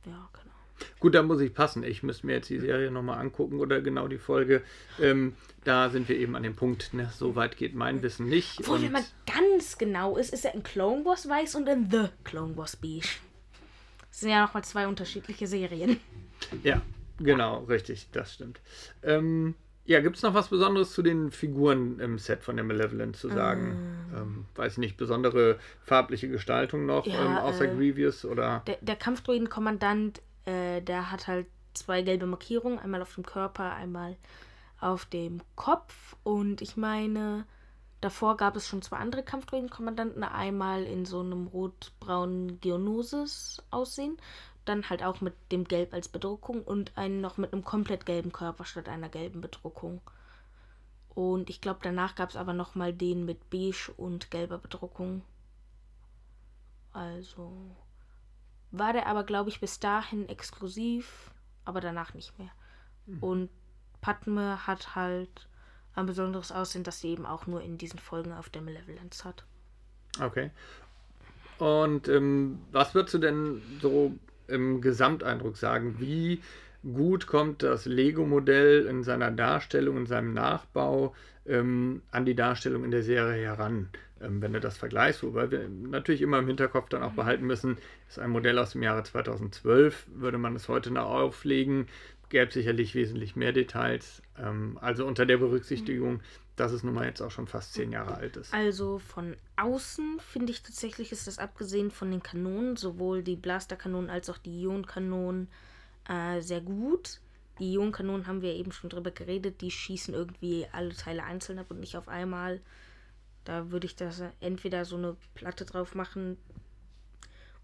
Ja, 0.06 0.30
genau. 0.34 0.59
Gut, 1.00 1.16
da 1.16 1.24
muss 1.24 1.42
ich 1.42 1.54
passen. 1.54 1.84
Ich 1.84 2.04
müsste 2.04 2.26
mir 2.28 2.34
jetzt 2.34 2.50
die 2.50 2.60
Serie 2.60 2.92
nochmal 2.92 3.20
angucken 3.20 3.60
oder 3.60 3.82
genau 3.82 4.08
die 4.08 4.18
Folge. 4.18 4.62
Ähm, 5.00 5.34
da 5.64 5.90
sind 5.90 6.10
wir 6.10 6.18
eben 6.18 6.36
an 6.36 6.44
dem 6.44 6.56
Punkt, 6.56 6.94
ne? 6.94 7.10
so 7.16 7.36
weit 7.36 7.58
geht 7.58 7.76
mein 7.76 8.02
Wissen 8.02 8.28
nicht. 8.28 8.60
Obwohl, 8.60 8.82
wenn 8.82 8.92
man 8.92 9.04
ganz 9.26 9.78
genau 9.78 10.18
ist, 10.18 10.34
ist 10.34 10.46
er 10.46 10.54
in 10.54 10.64
Clone 10.64 11.06
Wars 11.06 11.28
weiß 11.28 11.56
und 11.56 11.68
in 11.68 11.90
The 11.92 12.10
Clone 12.24 12.56
Wars 12.58 12.76
beige. 12.76 13.20
Das 14.10 14.22
sind 14.22 14.30
ja 14.30 14.46
nochmal 14.46 14.64
zwei 14.64 14.88
unterschiedliche 14.88 15.48
Serien. 15.48 16.00
Ja, 16.64 16.82
genau, 17.20 17.66
richtig, 17.66 18.08
das 18.12 18.34
stimmt. 18.34 18.62
Ähm, 19.04 19.56
ja, 19.90 20.02
gibt 20.02 20.18
es 20.18 20.24
noch 20.24 20.36
was 20.36 20.50
Besonderes 20.50 20.94
zu 20.94 21.02
den 21.02 21.32
Figuren 21.32 22.00
im 22.00 22.20
Set 22.20 22.44
von 22.44 22.56
der 22.56 22.64
Malevolent 22.64 23.16
zu 23.16 23.28
sagen? 23.28 24.08
Ähm, 24.14 24.22
ähm, 24.22 24.46
weiß 24.56 24.78
nicht, 24.78 24.98
besondere 24.98 25.58
farbliche 25.84 26.30
Gestaltung 26.30 26.86
noch, 26.86 27.08
ja, 27.08 27.26
ähm, 27.26 27.38
außer 27.38 27.66
äh, 27.66 27.76
Grievous 27.76 28.24
oder? 28.24 28.62
Der, 28.68 28.78
der 28.82 28.96
Kampfdroidenkommandant 28.96 30.22
äh, 30.80 30.82
der 30.82 31.12
hat 31.12 31.28
halt 31.28 31.48
zwei 31.74 32.02
gelbe 32.02 32.26
Markierungen, 32.26 32.80
einmal 32.80 33.02
auf 33.02 33.16
dem 33.16 33.26
Körper, 33.26 33.74
einmal 33.74 34.18
auf 34.80 35.06
dem 35.06 35.42
Kopf. 35.56 36.16
Und 36.24 36.62
ich 36.62 36.78
meine, 36.78 37.46
davor 38.02 38.38
gab 38.38 38.56
es 38.56 38.68
schon 38.68 38.82
zwei 38.82 38.98
andere 38.98 39.24
Kampfdroidenkommandanten, 39.24 40.24
einmal 40.24 40.84
in 40.84 41.06
so 41.06 41.20
einem 41.22 41.48
rot-braunen 41.48 42.60
Geonosis-Aussehen, 42.60 44.18
dann 44.66 44.90
halt 44.90 45.04
auch 45.04 45.22
mit 45.22 45.34
dem 45.52 45.66
Gelb 45.66 45.94
als 45.94 46.08
Bedruckung 46.08 46.64
und 46.64 46.98
einen 46.98 47.22
noch 47.22 47.38
mit 47.38 47.54
einem 47.54 47.64
komplett 47.64 48.06
gelben 48.06 48.32
Körper 48.32 48.66
statt 48.66 48.90
einer 48.90 49.10
gelben 49.10 49.42
Bedruckung. 49.42 50.02
Und 51.16 51.50
ich 51.50 51.60
glaube, 51.60 51.80
danach 51.82 52.16
gab 52.16 52.30
es 52.30 52.36
aber 52.36 52.54
nochmal 52.54 52.94
den 52.94 53.26
mit 53.26 53.50
beige 53.50 53.92
und 53.98 54.32
gelber 54.32 54.58
Bedruckung. 54.58 55.24
Also, 56.94 57.52
war 58.72 58.94
der 58.94 59.08
aber, 59.08 59.24
glaube 59.24 59.50
ich, 59.50 59.60
bis 59.60 59.80
dahin 59.80 60.30
exklusiv, 60.30 61.32
aber 61.66 61.82
danach 61.82 62.14
nicht 62.14 62.38
mehr. 62.38 62.52
Mhm. 63.06 63.24
Und 63.24 63.50
Padme 64.02 64.68
hat 64.68 64.96
halt 64.96 65.48
ein 65.96 66.06
besonderes 66.06 66.52
Aussehen, 66.52 66.84
das 66.84 67.02
sie 67.02 67.10
eben 67.10 67.26
auch 67.26 67.48
nur 67.48 67.62
in 67.62 67.78
diesen 67.78 68.00
Folgen 68.00 68.32
auf 68.32 68.50
der 68.50 68.62
Malevolence 68.62 69.26
hat. 69.26 69.46
Okay. 70.22 70.52
Und 71.58 72.08
ähm, 72.08 72.60
was 72.72 72.96
würdest 72.96 73.16
du 73.16 73.18
denn 73.18 73.62
so 73.82 74.14
im 74.48 74.82
Gesamteindruck 74.82 75.58
sagen? 75.58 76.00
Wie 76.00 76.42
gut 76.84 77.28
kommt 77.28 77.64
das 77.64 77.86
Lego-Modell 77.86 78.86
in 78.86 79.04
seiner 79.04 79.32
Darstellung, 79.32 79.98
in 79.98 80.06
seinem 80.06 80.34
Nachbau 80.34 81.14
ähm, 81.46 82.02
an 82.12 82.26
die 82.26 82.36
Darstellung 82.36 82.86
in 82.86 82.92
der 82.92 83.04
Serie 83.04 83.44
heran? 83.44 83.90
Ähm, 84.22 84.42
wenn 84.42 84.54
du 84.54 84.60
das 84.60 84.78
vergleichst, 84.78 85.24
wobei 85.24 85.52
wir 85.52 85.68
natürlich 85.70 86.22
immer 86.22 86.40
im 86.40 86.48
Hinterkopf 86.48 86.90
dann 86.90 87.04
auch 87.04 87.14
behalten 87.14 87.46
müssen, 87.46 87.78
ist 88.08 88.20
ein 88.20 88.30
Modell 88.30 88.58
aus 88.58 88.72
dem 88.72 88.84
Jahre 88.84 89.04
2012, 89.04 90.08
würde 90.16 90.38
man 90.38 90.56
es 90.56 90.68
heute 90.68 90.92
noch 90.92 91.06
auflegen, 91.06 91.88
gäbe 92.30 92.48
es 92.48 92.54
sicherlich 92.54 92.96
wesentlich 92.96 93.36
mehr 93.36 93.52
Details. 93.52 94.22
Ähm, 94.38 94.78
also 94.82 95.06
unter 95.06 95.26
der 95.26 95.38
Berücksichtigung, 95.38 96.22
dass 96.56 96.72
es 96.72 96.84
nun 96.84 96.94
mal 96.94 97.06
jetzt 97.06 97.22
auch 97.22 97.32
schon 97.32 97.48
fast 97.48 97.74
zehn 97.74 97.92
Jahre 97.92 98.16
alt 98.16 98.38
ist. 98.38 98.54
Also 98.54 99.00
von 99.00 99.36
außen 99.56 100.20
finde 100.20 100.52
ich 100.52 100.62
tatsächlich, 100.62 101.12
ist 101.12 101.28
das 101.28 101.40
abgesehen 101.40 101.92
von 101.92 102.12
den 102.12 102.22
Kanonen, 102.22 102.76
sowohl 102.76 103.24
die 103.24 103.36
Blasterkanonen 103.36 104.10
als 104.10 104.30
auch 104.30 104.38
die 104.38 104.62
Ionenkanonen, 104.62 105.48
äh, 106.08 106.42
sehr 106.42 106.62
gut. 106.62 107.20
Die 107.60 107.74
Ionenkanonen 107.74 108.28
haben 108.28 108.42
wir 108.42 108.54
eben 108.54 108.72
schon 108.72 108.90
drüber 108.90 109.12
geredet, 109.12 109.62
die 109.62 109.72
schießen 109.72 110.14
irgendwie 110.14 110.68
alle 110.72 110.94
Teile 110.94 111.24
einzeln 111.24 111.60
ab 111.60 111.68
und 111.70 111.80
nicht 111.80 111.98
auf 111.98 112.08
einmal. 112.08 112.62
Da 113.50 113.72
würde 113.72 113.88
ich 113.88 113.96
das 113.96 114.22
entweder 114.42 114.86
so 114.86 114.96
eine 114.96 115.18
Platte 115.34 115.66
drauf 115.66 115.96
machen 115.96 116.38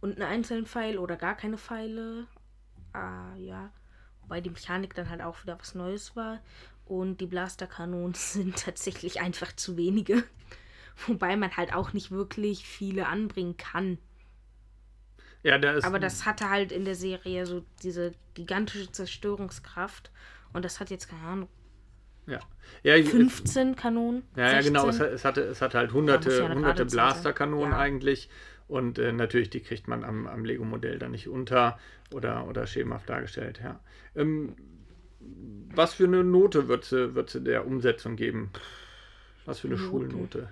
und 0.02 0.14
einen 0.14 0.24
einzelnen 0.24 0.66
Pfeil 0.66 0.98
oder 0.98 1.16
gar 1.16 1.36
keine 1.36 1.60
Pfeile. 1.60 2.26
Ah, 2.94 3.36
ja. 3.36 3.72
wobei 4.22 4.42
die 4.42 4.50
Mechanik 4.50 4.96
dann 4.96 5.12
halt 5.12 5.22
auch 5.22 5.44
wieder 5.44 5.60
was 5.60 5.76
Neues 5.76 6.16
war. 6.16 6.42
Und 6.86 7.22
die 7.22 7.28
Blasterkanonen 7.28 8.14
sind 8.16 8.58
tatsächlich 8.58 9.22
einfach 9.22 9.56
zu 9.56 9.78
wenige. 9.78 10.24
Wobei 11.06 11.36
man 11.36 11.56
halt 11.56 11.72
auch 11.76 11.94
nicht 11.94 12.10
wirklich 12.10 12.66
viele 12.66 13.06
anbringen 13.06 13.56
kann. 13.56 14.00
Ja, 15.44 15.60
da 15.60 15.74
ist. 15.74 15.84
Aber 15.84 16.00
das 16.00 16.26
hatte 16.26 16.50
halt 16.50 16.72
in 16.72 16.86
der 16.86 16.96
Serie 16.96 17.46
so 17.46 17.64
diese 17.84 18.14
gigantische 18.34 18.92
Zerstörungskraft. 18.92 20.10
Und 20.52 20.66
das 20.66 20.80
hat 20.80 20.90
jetzt, 20.90 21.10
keine 21.10 21.28
Ahnung, 21.28 21.50
ja. 22.28 22.40
Ja, 22.84 22.96
ich- 22.96 23.10
15 23.10 23.76
Kanonen. 23.76 24.24
Ja, 24.36 24.54
ja 24.54 24.62
genau. 24.62 24.88
Es, 24.88 24.98
16. 24.98 25.16
es, 25.16 25.26
hatte, 25.26 25.42
es 25.42 25.62
hatte 25.62 25.78
halt 25.78 25.94
hunderte, 25.94 26.32
ja 26.32 26.54
hunderte. 26.54 26.86
Blasterkanonen 26.86 27.74
eigentlich. 27.74 28.30
Und 28.68 28.98
äh, 28.98 29.12
natürlich, 29.12 29.50
die 29.52 29.60
kriegt 29.62 29.88
man 29.88 30.04
am, 30.04 30.26
am 30.28 30.44
Lego-Modell 30.44 30.98
dann 30.98 31.12
nicht 31.12 31.28
unter 31.28 31.78
oder, 32.12 32.48
oder 32.48 32.66
schemenhaft 32.66 33.10
dargestellt. 33.10 33.60
Ja. 33.64 33.80
Ähm, 34.16 34.56
was 35.74 35.94
für 35.94 36.06
eine 36.06 36.24
Note 36.24 36.68
wird 36.68 36.86
sie, 36.86 37.16
wird 37.16 37.30
sie 37.30 37.42
der 37.42 37.68
Umsetzung 37.68 38.16
geben? 38.16 38.52
Was 39.46 39.60
für 39.60 39.68
eine 39.68 39.78
Noten. 39.78 39.88
Schulnote? 39.88 40.50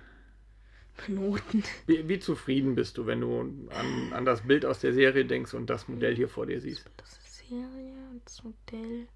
Noten. 1.08 1.64
Wie, 1.86 2.08
wie 2.08 2.18
zufrieden 2.20 2.76
bist 2.76 2.98
du, 2.98 3.06
wenn 3.06 3.20
du 3.20 3.40
an, 3.40 4.12
an 4.12 4.24
das 4.24 4.42
Bild 4.42 4.64
aus 4.64 4.78
der 4.80 4.92
Serie 4.92 5.24
denkst 5.24 5.54
und 5.54 5.68
das 5.68 5.88
Modell 5.88 6.14
hier 6.14 6.28
vor 6.28 6.46
dir 6.46 6.60
siehst? 6.60 6.88
Das 6.96 7.18
ist 7.18 7.48
Serie 7.48 7.94
das 8.24 8.44
Modell. 8.44 9.08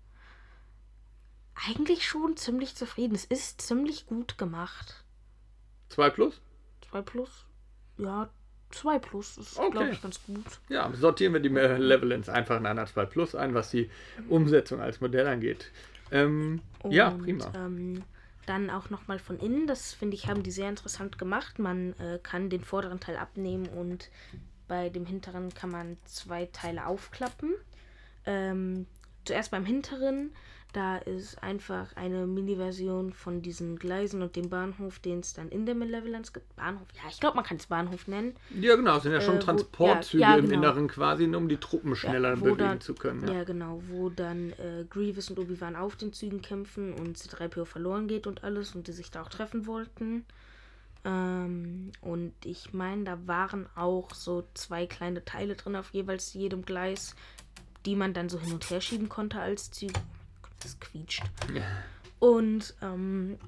Eigentlich 1.67 2.07
schon 2.07 2.37
ziemlich 2.37 2.75
zufrieden. 2.77 3.15
Es 3.15 3.25
ist 3.25 3.61
ziemlich 3.61 4.07
gut 4.07 4.39
gemacht. 4.39 5.05
2 5.91 6.11
plus? 6.11 6.41
2 6.91 7.03
plus? 7.03 7.47
Ja, 7.97 8.29
2 8.71 8.99
plus 8.99 9.39
ist, 9.39 9.59
Okay. 9.59 9.71
glaube 9.71 9.91
ich, 9.91 10.03
ganz 10.03 10.23
gut. 10.25 10.45
Ja, 10.69 10.93
sortieren 10.95 11.33
wir 11.33 11.41
die 11.41 11.49
Levelins 11.49 12.29
einfach 12.29 12.59
in 12.59 12.67
einer 12.67 12.87
2 12.87 13.07
Plus 13.07 13.35
ein, 13.35 13.55
was 13.55 13.71
die 13.71 13.91
Umsetzung 14.29 14.81
als 14.81 15.01
Modell 15.01 15.27
angeht. 15.27 15.71
Ähm, 16.11 16.61
ja, 16.89 17.09
Und, 17.09 17.23
prima. 17.23 17.53
Ähm, 17.55 18.05
dann 18.47 18.71
auch 18.71 18.89
nochmal 18.91 19.19
von 19.19 19.39
innen, 19.39 19.67
das 19.67 19.93
finde 19.93 20.17
ich, 20.17 20.27
haben 20.29 20.43
die 20.43 20.51
sehr 20.51 20.69
interessant 20.69 21.19
gemacht. 21.19 21.59
Man 21.59 21.93
äh, 21.99 22.19
kann 22.23 22.51
den 22.51 22.63
vorderen 22.65 23.01
Teil 23.01 23.17
abnehmen 23.17 23.67
und 23.69 24.11
bei 24.69 24.91
dem 24.91 25.07
hinteren 25.07 25.53
kann 25.53 25.71
man 25.71 25.97
zwei 26.05 26.47
Teile 26.47 26.87
aufklappen. 26.87 27.55
Ähm, 28.27 28.87
zuerst 29.25 29.51
beim 29.51 29.65
hinteren, 29.67 30.33
da 30.75 30.99
ist 30.99 31.43
einfach 31.43 31.97
eine 31.97 32.27
Mini-Version 32.27 33.13
von 33.15 33.41
diesen 33.41 33.79
Gleisen 33.79 34.21
und 34.23 34.37
dem 34.37 34.51
Bahnhof, 34.51 34.99
den 34.99 35.21
es 35.21 35.33
dann 35.33 35.49
in 35.49 35.65
der 35.65 35.75
Malevolence 35.75 36.33
gibt. 36.33 36.55
Bahnhof, 36.57 36.87
ja, 36.95 37.09
ich 37.09 37.19
glaube, 37.21 37.37
man 37.37 37.45
kann 37.45 37.57
es 37.57 37.67
Bahnhof 37.67 38.07
nennen. 38.07 38.35
Ja, 38.61 38.77
genau, 38.77 38.99
es 38.99 39.03
sind 39.05 39.13
ja 39.13 39.21
schon 39.23 39.37
Äh, 39.37 39.39
wo- 39.41 39.45
Transportzüge 39.45 40.21
ja, 40.23 40.33
ja, 40.33 40.37
im 40.37 40.49
genau. 40.51 40.59
Inneren 40.59 40.89
quasi, 40.89 41.27
nur 41.27 41.41
um 41.41 41.49
die 41.49 41.57
Truppen 41.57 41.97
schneller 41.97 42.39
wo 42.41 42.45
bewegen 42.45 42.59
dann- 42.59 42.81
zu 42.83 42.95
können. 42.95 43.27
Ja, 43.27 43.35
Ja. 43.35 43.45
genau, 43.45 43.83
wo 43.89 44.11
dann 44.11 44.51
äh, 44.53 44.85
Grievous 44.91 45.31
und 45.31 45.39
Obi-Wan 45.39 45.75
auf 45.75 45.97
den 45.97 46.13
Zügen 46.13 46.43
kämpfen 46.43 46.93
und 46.93 47.17
C3PO 47.17 47.65
verloren 47.65 48.07
geht 48.07 48.27
und 48.27 48.45
alles 48.45 48.75
und 48.75 48.87
die 48.89 48.93
sich 48.93 49.11
da 49.11 49.23
auch 49.23 49.31
treffen 49.31 49.67
wollten. 49.67 50.27
Ähm, 51.05 51.93
und 52.03 52.35
ich 52.45 52.73
meine, 52.75 53.05
da 53.05 53.19
waren 53.27 53.67
auch 53.75 54.13
so 54.15 54.45
zwei 54.55 54.87
kleine 54.87 55.25
Teile 55.25 55.55
drin 55.55 55.77
auf 55.77 55.91
jeweils 55.95 56.35
jedem 56.35 56.63
Gleis, 56.65 57.15
die 57.87 57.97
man 57.97 58.13
dann 58.13 58.29
so 58.29 58.39
hin 58.39 58.53
und 58.53 58.69
her 58.69 58.81
schieben 58.81 59.09
konnte 59.09 59.41
als 59.41 59.71
Züge. 59.71 59.95
Das 60.61 60.79
quietscht. 60.81 61.23
Und 62.19 62.75
ähm, 62.83 63.39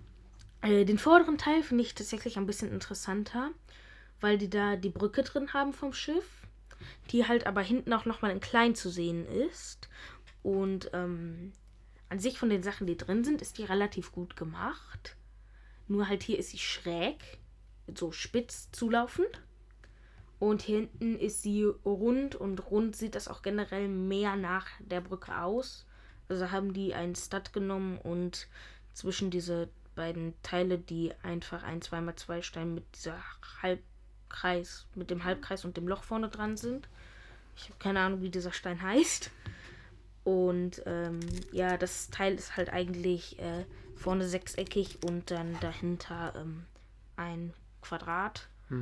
äh, 0.63 0.85
den 0.85 0.99
vorderen 0.99 1.39
Teil 1.39 1.63
finde 1.63 1.83
ich 1.83 1.95
tatsächlich 1.95 2.37
ein 2.37 2.47
bisschen 2.47 2.71
interessanter, 2.71 3.51
weil 4.21 4.39
die 4.39 4.51
da 4.51 4.77
die 4.77 4.91
Brücke 4.91 5.23
drin 5.23 5.53
haben 5.53 5.73
vom 5.73 5.93
Schiff, 5.93 6.47
die 7.11 7.27
halt 7.27 7.47
aber 7.47 7.63
hinten 7.63 7.93
auch 7.93 8.05
nochmal 8.05 8.31
in 8.31 8.41
klein 8.41 8.75
zu 8.75 8.91
sehen 8.91 9.27
ist. 9.27 9.89
Und 10.43 10.91
ähm, 10.93 11.53
an 12.09 12.19
sich 12.19 12.39
von 12.39 12.51
den 12.51 12.63
Sachen, 12.63 12.87
die 12.87 12.97
drin 12.97 13.25
sind, 13.25 13.43
ist 13.43 13.59
die 13.59 13.65
relativ 13.65 14.13
gut 14.13 14.37
gemacht. 14.37 15.17
Nur 15.89 16.09
halt 16.09 16.23
hier 16.23 16.39
ist 16.39 16.51
sie 16.51 16.59
schräg, 16.59 17.39
so 17.93 18.13
spitz 18.13 18.71
zulaufend. 18.73 19.43
Und 20.39 20.63
hier 20.63 20.79
hinten 20.79 21.19
ist 21.19 21.43
sie 21.43 21.65
rund 21.65 22.35
und 22.35 22.71
rund 22.71 22.97
sieht 22.97 23.15
das 23.15 23.29
auch 23.29 23.43
generell 23.43 23.89
mehr 23.89 24.37
nach 24.37 24.67
der 24.81 25.01
Brücke 25.01 25.37
aus. 25.39 25.87
Also 26.31 26.51
haben 26.51 26.73
die 26.73 26.95
einen 26.95 27.17
Stud 27.17 27.53
genommen 27.53 27.99
und 27.99 28.47
zwischen 28.95 29.31
diese 29.31 29.69
beiden 29.97 30.33
Teile, 30.43 30.79
die 30.79 31.13
einfach 31.23 31.65
ein 31.65 31.81
2x2 31.81 32.43
Stein 32.43 32.75
mit 32.75 32.85
dieser 32.97 33.19
Halbkreis, 33.61 34.87
mit 34.95 35.11
dem 35.11 35.25
Halbkreis 35.25 35.65
und 35.65 35.77
dem 35.77 35.89
Loch 35.89 36.05
vorne 36.05 36.29
dran 36.29 36.57
sind. 36.57 36.89
Ich 37.57 37.65
habe 37.65 37.75
keine 37.79 38.01
Ahnung, 38.01 38.23
wie 38.23 38.31
dieser 38.31 38.53
Stein 38.53 38.81
heißt. 38.83 39.31
Und 40.23 40.83
ähm, 40.87 41.19
ja, 41.51 41.77
das 41.77 42.11
Teil 42.11 42.35
ist 42.35 42.57
halt 42.57 42.71
eigentlich 42.71 43.39
äh, 43.41 43.65
vorne 43.97 44.29
sechseckig 44.29 44.99
und 45.05 45.31
dann 45.31 45.59
dahinter 45.61 46.33
ähm, 46.37 46.65
ein 47.17 47.53
Quadrat. 47.83 48.47
Äh, 48.71 48.75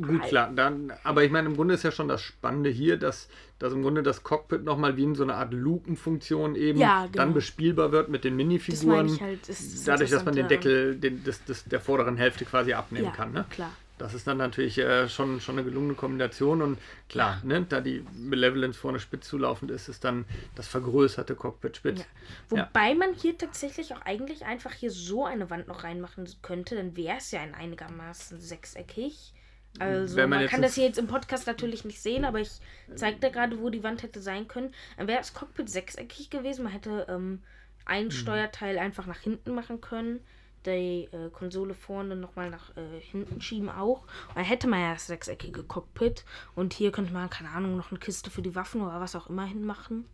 Gut, 0.00 0.22
klar. 0.22 0.52
Dann, 0.54 0.92
aber 1.02 1.24
ich 1.24 1.30
meine, 1.30 1.48
im 1.48 1.56
Grunde 1.56 1.74
ist 1.74 1.82
ja 1.82 1.90
schon 1.90 2.08
das 2.08 2.22
Spannende 2.22 2.70
hier, 2.70 2.96
dass, 2.96 3.28
dass 3.58 3.72
im 3.72 3.82
Grunde 3.82 4.02
das 4.02 4.22
Cockpit 4.22 4.64
nochmal 4.64 4.96
wie 4.96 5.02
in 5.02 5.14
so 5.14 5.24
eine 5.24 5.34
Art 5.34 5.52
Lupenfunktion 5.52 6.54
eben 6.54 6.78
Ja, 6.78 7.06
genau. 7.06 7.16
dann 7.16 7.34
bespielbar 7.34 7.92
wird 7.92 8.08
mit 8.08 8.24
den 8.24 8.34
Das 8.34 8.36
Minifiguren. 8.36 9.06
meine 9.06 9.12
ich 9.12 9.20
halt. 9.20 9.48
Das 9.48 9.84
dadurch, 9.84 10.10
dass 10.10 10.24
man 10.24 10.34
den 10.34 10.48
Deckel 10.48 10.96
den, 10.96 11.24
des, 11.24 11.44
des, 11.44 11.64
der 11.64 11.80
vorderen 11.80 12.16
Hälfte 12.16 12.44
quasi 12.44 12.74
abnehmen 12.74 13.06
ja, 13.06 13.10
kann. 13.12 13.32
Ne? 13.32 13.44
klar. 13.50 13.72
Das 13.98 14.12
ist 14.12 14.26
dann 14.26 14.36
natürlich 14.36 14.76
äh, 14.76 15.08
schon, 15.08 15.40
schon 15.40 15.58
eine 15.58 15.66
gelungene 15.66 15.94
Kombination 15.94 16.60
und 16.60 16.78
klar, 17.08 17.40
ne, 17.44 17.64
da 17.66 17.80
die 17.80 18.04
Malevolence 18.14 18.76
vorne 18.76 19.00
spitz 19.00 19.26
zulaufend 19.26 19.70
ist, 19.70 19.88
ist 19.88 20.04
dann 20.04 20.26
das 20.54 20.68
vergrößerte 20.68 21.34
Cockpit 21.34 21.78
spitz. 21.78 22.00
Ja. 22.00 22.04
Wobei 22.50 22.94
man 22.94 23.14
hier 23.14 23.38
tatsächlich 23.38 23.94
auch 23.94 24.02
eigentlich 24.02 24.44
einfach 24.44 24.72
hier 24.72 24.90
so 24.90 25.24
eine 25.24 25.48
Wand 25.48 25.66
noch 25.66 25.82
reinmachen 25.82 26.28
könnte, 26.42 26.76
dann 26.76 26.94
wäre 26.94 27.16
es 27.16 27.30
ja 27.30 27.40
ein 27.40 27.54
einigermaßen 27.54 28.38
sechseckig. 28.38 29.32
Also 29.78 30.16
man 30.16 30.30
man, 30.30 30.46
kann 30.46 30.62
das 30.62 30.74
hier 30.74 30.84
jetzt 30.84 30.98
im 30.98 31.06
Podcast 31.06 31.46
natürlich 31.46 31.84
nicht 31.84 32.00
sehen, 32.00 32.24
aber 32.24 32.40
ich 32.40 32.50
zeige 32.94 33.18
da 33.20 33.28
gerade, 33.28 33.60
wo 33.60 33.70
die 33.70 33.82
Wand 33.82 34.02
hätte 34.02 34.20
sein 34.20 34.48
können. 34.48 34.72
Dann 34.96 35.08
wäre 35.08 35.18
das 35.18 35.34
Cockpit 35.34 35.68
sechseckig 35.68 36.30
gewesen. 36.30 36.64
Man 36.64 36.72
hätte 36.72 37.06
ähm, 37.08 37.42
ein 37.84 38.10
Steuerteil 38.10 38.78
einfach 38.78 39.06
nach 39.06 39.18
hinten 39.18 39.54
machen 39.54 39.80
können. 39.80 40.20
Die 40.64 41.08
äh, 41.12 41.30
Konsole 41.32 41.74
vorne 41.74 42.16
nochmal 42.16 42.50
nach 42.50 42.76
äh, 42.76 43.00
hinten 43.00 43.40
schieben 43.40 43.68
auch. 43.68 44.02
Und 44.28 44.36
dann 44.36 44.44
hätte 44.44 44.66
man 44.66 44.80
ja 44.80 44.92
das 44.94 45.06
sechseckige 45.06 45.62
Cockpit. 45.62 46.24
Und 46.54 46.72
hier 46.72 46.90
könnte 46.90 47.12
man, 47.12 47.30
keine 47.30 47.50
Ahnung, 47.50 47.76
noch 47.76 47.90
eine 47.90 48.00
Kiste 48.00 48.30
für 48.30 48.42
die 48.42 48.54
Waffen 48.54 48.80
oder 48.80 49.00
was 49.00 49.14
auch 49.14 49.30
immer 49.30 49.44
hinmachen. 49.44 50.06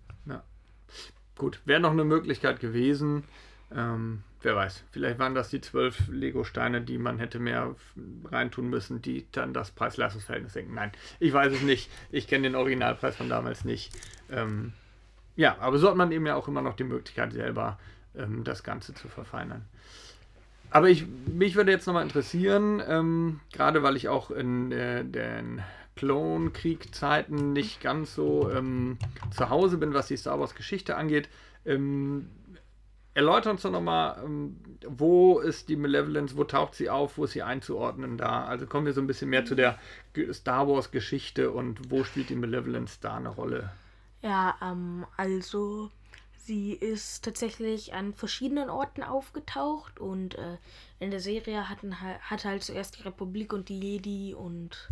Gut, 1.37 1.61
wäre 1.65 1.81
noch 1.81 1.93
eine 1.93 2.05
Möglichkeit 2.05 2.61
gewesen. 2.61 3.25
Ähm, 3.75 4.23
wer 4.43 4.57
weiß, 4.57 4.85
vielleicht 4.91 5.19
waren 5.19 5.35
das 5.35 5.51
die 5.51 5.61
zwölf 5.61 6.09
Lego-Steine, 6.09 6.83
die 6.83 6.99
man 6.99 7.19
hätte 7.19 7.39
mehr 7.39 7.75
reintun 8.25 8.69
müssen, 8.69 9.03
die 9.03 9.27
dann 9.33 9.55
das 9.55 9.71
Preis-Leistungs-Verhältnis 9.71 10.53
senken. 10.53 10.75
Nein, 10.75 10.93
ich 11.21 11.33
weiß 11.33 11.53
es 11.53 11.63
nicht. 11.63 11.91
Ich 12.11 12.27
kenne 12.27 12.45
den 12.45 12.57
Originalpreis 12.57 13.17
von 13.17 13.29
damals 13.29 13.65
nicht. 13.65 13.93
Ähm, 14.31 14.73
ja, 15.37 15.57
aber 15.61 15.79
so 15.79 15.89
hat 15.89 15.97
man 15.97 16.13
eben 16.13 16.27
ja 16.27 16.37
auch 16.37 16.49
immer 16.49 16.63
noch 16.63 16.77
die 16.77 16.85
Möglichkeit, 16.85 17.33
selber 17.33 17.79
ähm, 18.17 18.45
das 18.45 18.63
Ganze 18.63 18.95
zu 18.95 19.09
verfeinern. 19.09 19.65
Aber 20.71 20.89
ich, 20.89 21.07
mich 21.27 21.55
würde 21.55 21.71
jetzt 21.71 21.87
nochmal 21.87 22.03
interessieren, 22.03 22.83
ähm, 22.87 23.41
gerade 23.53 23.83
weil 23.83 23.97
ich 23.97 24.09
auch 24.09 24.31
in 24.31 24.73
äh, 24.73 25.05
den 25.05 25.63
Klonkrieg-Zeiten 25.97 27.53
nicht 27.53 27.83
ganz 27.83 28.15
so 28.15 28.51
ähm, 28.51 28.99
zu 29.31 29.51
Hause 29.51 29.77
bin, 29.77 29.93
was 29.93 30.09
die 30.09 30.17
Star 30.17 30.41
Wars-Geschichte 30.41 30.97
angeht. 30.97 31.29
Erläuter 33.15 33.51
uns 33.51 33.63
doch 33.63 33.71
nochmal, 33.71 34.23
ähm, 34.25 34.57
wo 34.87 35.39
ist 35.39 35.69
die 35.69 35.77
Malevolence, 35.77 36.37
wo 36.37 36.45
taucht 36.45 36.75
sie 36.75 36.89
auf, 36.89 37.19
wo 37.19 37.25
ist 37.25 37.33
sie 37.33 37.43
einzuordnen 37.43 38.17
da? 38.17 38.45
Also 38.45 38.67
kommen 38.67 38.87
wir 38.87 38.95
so 38.95 39.03
ein 39.03 39.07
bisschen 39.07 39.29
mehr 39.29 39.45
zu 39.45 39.55
der 39.55 39.79
Star 40.33 40.67
Wars-Geschichte 40.67 41.51
und 41.51 41.91
wo 41.91 42.05
spielt 42.05 42.31
die 42.31 42.37
Malevolence 42.37 43.01
da 43.01 43.17
eine 43.17 43.29
Rolle? 43.29 43.71
Ja, 44.23 44.57
ähm, 44.63 45.05
also 45.17 45.91
sie 46.39 46.73
ist 46.73 47.25
tatsächlich 47.25 47.93
an 47.93 48.15
verschiedenen 48.15 48.71
Orten 48.71 49.03
aufgetaucht 49.03 50.01
und 50.01 50.37
äh, 50.37 50.57
in 50.99 51.11
der 51.11 51.21
Serie 51.21 51.69
hatten, 51.69 52.01
hatte 52.01 52.49
halt 52.49 52.63
zuerst 52.63 52.99
die 52.99 53.03
Republik 53.03 53.53
und 53.53 53.69
die 53.69 53.79
Jedi 53.79 54.35
und 54.35 54.91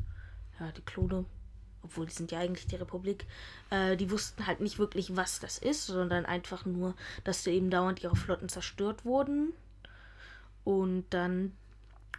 ja, 0.58 0.70
die 0.72 0.82
Klone, 0.82 1.24
obwohl 1.82 2.06
die 2.06 2.12
sind 2.12 2.32
ja 2.32 2.38
eigentlich 2.38 2.66
die 2.66 2.76
Republik, 2.76 3.26
äh, 3.70 3.96
die 3.96 4.10
wussten 4.10 4.46
halt 4.46 4.60
nicht 4.60 4.78
wirklich, 4.78 5.16
was 5.16 5.40
das 5.40 5.58
ist, 5.58 5.86
sondern 5.86 6.26
einfach 6.26 6.64
nur, 6.66 6.94
dass 7.24 7.44
da 7.44 7.50
eben 7.50 7.70
dauernd 7.70 8.02
ihre 8.02 8.16
Flotten 8.16 8.48
zerstört 8.48 9.04
wurden. 9.04 9.52
Und 10.64 11.04
dann 11.10 11.52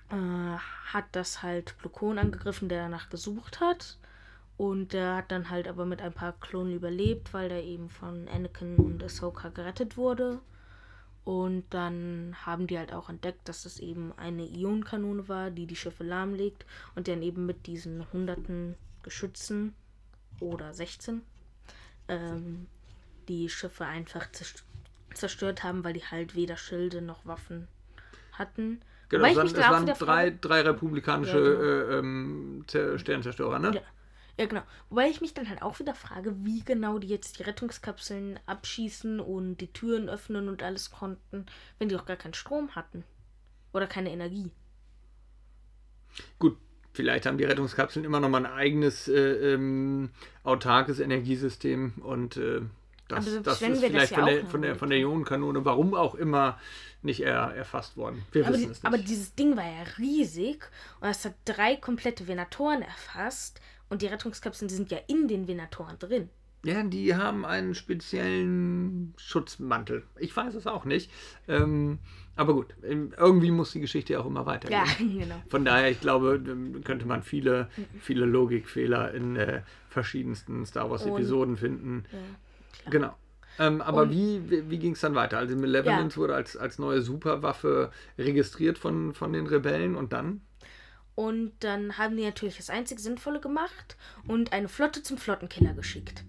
äh, 0.10 0.15
hat 0.15 1.06
das 1.12 1.44
halt 1.44 1.77
Glukon 1.80 2.18
angegriffen, 2.18 2.70
der 2.70 2.84
danach 2.84 3.10
gesucht 3.10 3.60
hat. 3.60 3.98
Und 4.58 4.94
der 4.94 5.15
hat 5.15 5.32
dann 5.32 5.50
halt 5.50 5.68
aber 5.68 5.86
mit 5.86 6.01
ein 6.01 6.13
paar 6.13 6.34
Klonen 6.34 6.75
überlebt, 6.75 7.34
weil 7.34 7.50
der 7.50 7.63
eben 7.63 7.89
von 7.89 8.27
Anakin 8.27 8.75
und 8.77 9.03
Ahsoka 9.03 9.50
gerettet 9.50 9.98
wurde. 9.98 10.39
Und 11.24 11.65
dann 11.70 12.36
haben 12.46 12.68
die 12.68 12.77
halt 12.77 12.94
auch 12.94 13.10
entdeckt, 13.10 13.48
dass 13.48 13.63
das 13.63 13.80
eben 13.80 14.12
eine 14.18 14.44
Ionenkanone 14.44 15.27
war, 15.27 15.51
die 15.51 15.68
die 15.68 15.75
Schiffe 15.75 16.03
lahmlegt 16.03 16.65
und 16.96 17.08
dann 17.08 17.22
eben 17.22 17.46
mit 17.46 17.68
diesen 17.68 18.12
hunderten 18.12 18.75
Geschützen 19.03 19.74
oder 20.39 20.74
16 20.74 21.22
ähm, 22.08 22.67
die 23.27 23.50
Schiffe 23.50 23.86
einfach 23.86 24.27
zerstört 25.13 25.63
haben, 25.63 25.84
weil 25.84 25.93
die 25.93 26.05
halt 26.05 26.36
weder 26.36 26.58
Schilde 26.58 27.01
noch 27.01 27.25
Waffen 27.25 27.67
hatten. 28.34 28.81
Genau, 29.10 29.25
es 29.25 29.36
waren, 29.36 29.48
es 29.48 29.58
waren 29.58 29.86
drei, 29.88 30.29
drei 30.29 30.62
republikanische 30.62 31.38
ja, 31.38 32.63
genau. 32.63 32.74
äh, 32.74 32.79
ähm, 32.88 32.98
Sternzerstörer, 32.98 33.60
ne? 33.60 33.72
Ja. 33.75 33.81
ja, 34.38 34.46
genau. 34.46 34.63
Wobei 34.89 35.10
ich 35.10 35.20
mich 35.20 35.34
dann 35.34 35.50
halt 35.50 35.62
auch 35.62 35.79
wieder 35.79 35.96
frage, 35.96 36.34
wie 36.46 36.63
genau 36.63 36.98
die 36.98 37.10
jetzt 37.10 37.39
die 37.39 37.43
Rettungskapseln 37.43 38.39
abschießen 38.46 39.20
und 39.20 39.58
die 39.58 39.74
Türen 39.74 40.10
öffnen 40.10 40.48
und 40.48 40.63
alles 40.63 40.91
konnten, 40.91 41.46
wenn 41.77 41.89
die 41.89 41.98
auch 41.98 42.05
gar 42.05 42.17
keinen 42.17 42.34
Strom 42.34 42.74
hatten. 42.75 43.03
Oder 43.74 43.88
keine 43.88 44.12
Energie. 44.12 44.50
Gut, 46.39 46.58
vielleicht 46.93 47.25
haben 47.25 47.38
die 47.38 47.43
Rettungskapseln 47.43 48.05
immer 48.05 48.19
noch 48.19 48.29
mal 48.29 48.45
ein 48.45 48.51
eigenes 48.51 49.07
äh, 49.07 49.53
ähm, 49.53 50.10
autarkes 50.43 51.00
Energiesystem 51.00 51.93
und 52.03 52.38
äh, 52.38 52.62
das, 53.07 53.25
das 53.43 53.62
ist 53.62 53.83
vielleicht 53.83 53.95
das 53.95 54.10
ja 54.10 54.17
von, 54.17 54.25
der, 54.25 54.45
von, 54.45 54.62
der, 54.62 54.75
von 54.75 54.89
der 54.89 55.00
Ionenkanone, 55.00 55.65
warum 55.65 55.93
auch 55.93 56.15
immer, 56.15 56.57
nicht 57.01 57.21
er, 57.21 57.53
erfasst 57.55 57.98
worden. 57.98 58.24
Wir 58.31 58.45
aber, 58.45 58.53
wissen 58.53 58.65
die, 58.65 58.71
es 58.71 58.83
nicht. 58.83 58.86
aber 58.86 58.98
dieses 58.98 59.36
Ding 59.36 59.57
war 59.57 59.65
ja 59.65 59.83
riesig 59.98 60.69
und 61.01 61.10
es 61.10 61.25
hat 61.25 61.33
drei 61.45 61.75
komplette 61.75 62.27
Venatoren 62.27 62.81
erfasst 62.81 63.60
und 63.89 64.01
die 64.01 64.07
Rettungskapseln 64.07 64.69
sind 64.69 64.91
ja 64.91 65.00
in 65.07 65.27
den 65.27 65.48
Venatoren 65.48 66.00
drin. 66.00 66.29
Ja, 66.63 66.83
die 66.83 67.15
haben 67.15 67.43
einen 67.43 67.74
speziellen 67.74 69.15
Schutzmantel. 69.17 70.03
Ich 70.19 70.36
weiß 70.36 70.53
es 70.53 70.67
auch 70.67 70.86
nicht. 70.86 71.12
Ähm, 71.48 71.98
aber 72.41 72.53
gut, 72.53 72.67
irgendwie 72.81 73.51
muss 73.51 73.71
die 73.71 73.79
Geschichte 73.79 74.13
ja 74.13 74.19
auch 74.19 74.25
immer 74.25 74.45
weitergehen. 74.45 74.83
Ja, 74.86 75.19
genau. 75.25 75.43
Von 75.48 75.63
daher, 75.63 75.91
ich 75.91 76.01
glaube, 76.01 76.41
könnte 76.83 77.05
man 77.05 77.24
viele, 77.24 77.69
viele 78.00 78.25
Logikfehler 78.25 79.13
in 79.13 79.36
äh, 79.36 79.62
verschiedensten 79.89 80.65
Star 80.65 80.89
Wars-Episoden 80.89 81.57
finden. 81.57 82.05
Ja, 82.12 82.89
genau. 82.91 83.15
Ähm, 83.60 83.81
aber 83.81 84.03
und, 84.03 84.12
wie, 84.12 84.50
wie, 84.50 84.69
wie 84.69 84.79
ging 84.79 84.93
es 84.93 85.01
dann 85.01 85.13
weiter? 85.13 85.38
Also 85.38 85.55
Malevolence 85.55 86.15
ja. 86.15 86.21
wurde 86.21 86.36
als, 86.36 86.57
als 86.57 86.79
neue 86.79 87.01
Superwaffe 87.01 87.91
registriert 88.17 88.77
von, 88.77 89.13
von 89.13 89.33
den 89.33 89.45
Rebellen 89.45 89.95
und 89.95 90.13
dann? 90.13 90.41
Und 91.13 91.51
dann 91.60 91.98
haben 91.98 92.17
die 92.17 92.24
natürlich 92.24 92.57
das 92.57 92.69
einzig 92.69 93.00
Sinnvolle 93.00 93.39
gemacht 93.39 93.98
und 94.27 94.53
eine 94.53 94.69
Flotte 94.69 95.03
zum 95.03 95.17
Flottenkiller 95.17 95.74
geschickt. 95.74 96.24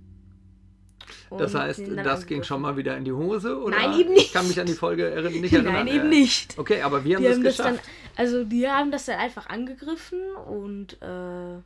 Das 1.31 1.54
heißt, 1.54 1.83
das 2.04 2.26
ging 2.26 2.42
schon 2.42 2.62
mal 2.62 2.76
wieder 2.76 2.97
in 2.97 3.04
die 3.04 3.12
Hose? 3.12 3.61
Oder? 3.61 3.76
Nein, 3.78 4.00
eben 4.00 4.11
nicht. 4.12 4.26
Ich 4.26 4.33
kann 4.33 4.47
mich 4.47 4.61
an 4.61 4.66
die 4.66 4.75
Folge 4.75 5.11
erinnern, 5.11 5.33
nicht 5.40 5.52
erinnern. 5.52 5.73
Nein, 5.75 5.87
eben 5.88 6.09
nicht. 6.09 6.59
Okay, 6.59 6.83
aber 6.83 7.04
wir 7.04 7.16
haben 7.16 7.23
die 7.23 7.28
das 7.28 7.37
haben 7.37 7.42
geschafft. 7.42 7.69
Das 7.69 7.76
dann, 7.76 8.25
also 8.25 8.45
die 8.45 8.69
haben 8.69 8.90
das 8.90 9.07
dann 9.07 9.19
einfach 9.19 9.47
angegriffen 9.49 10.21
und 10.47 11.00
äh, 11.02 11.57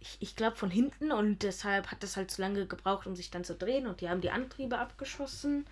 ich, 0.00 0.16
ich 0.20 0.36
glaube 0.36 0.56
von 0.56 0.70
hinten 0.70 1.12
und 1.12 1.42
deshalb 1.42 1.90
hat 1.90 2.02
das 2.02 2.16
halt 2.16 2.30
zu 2.30 2.40
lange 2.40 2.66
gebraucht, 2.66 3.06
um 3.06 3.14
sich 3.14 3.30
dann 3.30 3.44
zu 3.44 3.54
drehen 3.54 3.86
und 3.86 4.00
die 4.00 4.08
haben 4.08 4.20
die 4.20 4.30
Antriebe 4.30 4.78
abgeschossen 4.78 5.66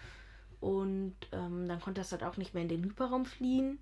und 0.60 1.14
ähm, 1.32 1.68
dann 1.68 1.80
konnte 1.80 2.00
das 2.00 2.12
halt 2.12 2.24
auch 2.24 2.36
nicht 2.36 2.54
mehr 2.54 2.62
in 2.62 2.68
den 2.68 2.84
Hyperraum 2.84 3.24
fliehen. 3.24 3.78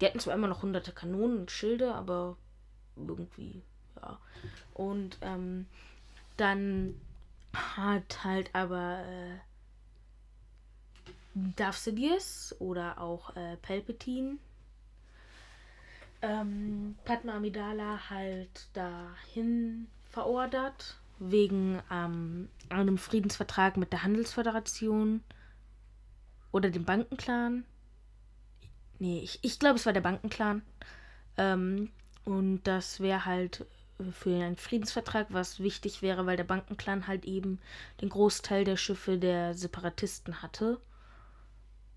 Die 0.00 0.06
hatten 0.06 0.20
zwar 0.20 0.34
immer 0.34 0.48
noch 0.48 0.62
hunderte 0.62 0.92
Kanonen 0.92 1.38
und 1.38 1.50
Schilde, 1.50 1.94
aber 1.94 2.36
irgendwie, 2.96 3.62
ja. 4.00 4.18
Und 4.74 5.18
ähm, 5.22 5.66
dann 6.36 6.94
hat 7.54 8.24
halt 8.24 8.54
aber 8.54 9.00
äh, 9.04 9.38
Darth 11.34 11.76
Sidious 11.76 12.54
oder 12.58 13.00
auch 13.00 13.34
äh, 13.36 13.56
Palpatine 13.58 14.38
ähm, 16.22 16.96
Padma 17.04 17.36
Amidala 17.36 18.10
halt 18.10 18.68
dahin 18.72 19.86
verordert 20.10 20.96
wegen 21.20 21.80
ähm, 21.90 22.48
einem 22.68 22.98
Friedensvertrag 22.98 23.76
mit 23.76 23.92
der 23.92 24.02
Handelsföderation 24.02 25.22
oder 26.52 26.70
dem 26.70 26.84
Bankenclan. 26.84 27.64
Nee, 28.98 29.20
ich, 29.20 29.38
ich 29.42 29.58
glaube, 29.58 29.76
es 29.76 29.86
war 29.86 29.92
der 29.92 30.00
Bankenclan. 30.00 30.62
Ähm, 31.36 31.90
und 32.24 32.62
das 32.64 33.00
wäre 33.00 33.24
halt 33.24 33.64
für 34.12 34.30
einen 34.30 34.56
Friedensvertrag, 34.56 35.26
was 35.30 35.60
wichtig 35.60 36.02
wäre, 36.02 36.26
weil 36.26 36.36
der 36.36 36.44
Bankenclan 36.44 37.06
halt 37.06 37.24
eben 37.24 37.58
den 38.00 38.08
Großteil 38.08 38.64
der 38.64 38.76
Schiffe 38.76 39.18
der 39.18 39.54
Separatisten 39.54 40.42
hatte. 40.42 40.78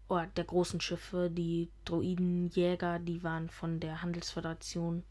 Oder 0.07 0.27
der 0.35 0.43
großen 0.43 0.81
Schiffe, 0.81 1.29
die 1.31 1.69
Droidenjäger, 1.85 2.99
die 2.99 3.23
waren 3.23 3.49
von 3.49 3.79
der 3.79 4.01
Handelsföderation, 4.01 5.03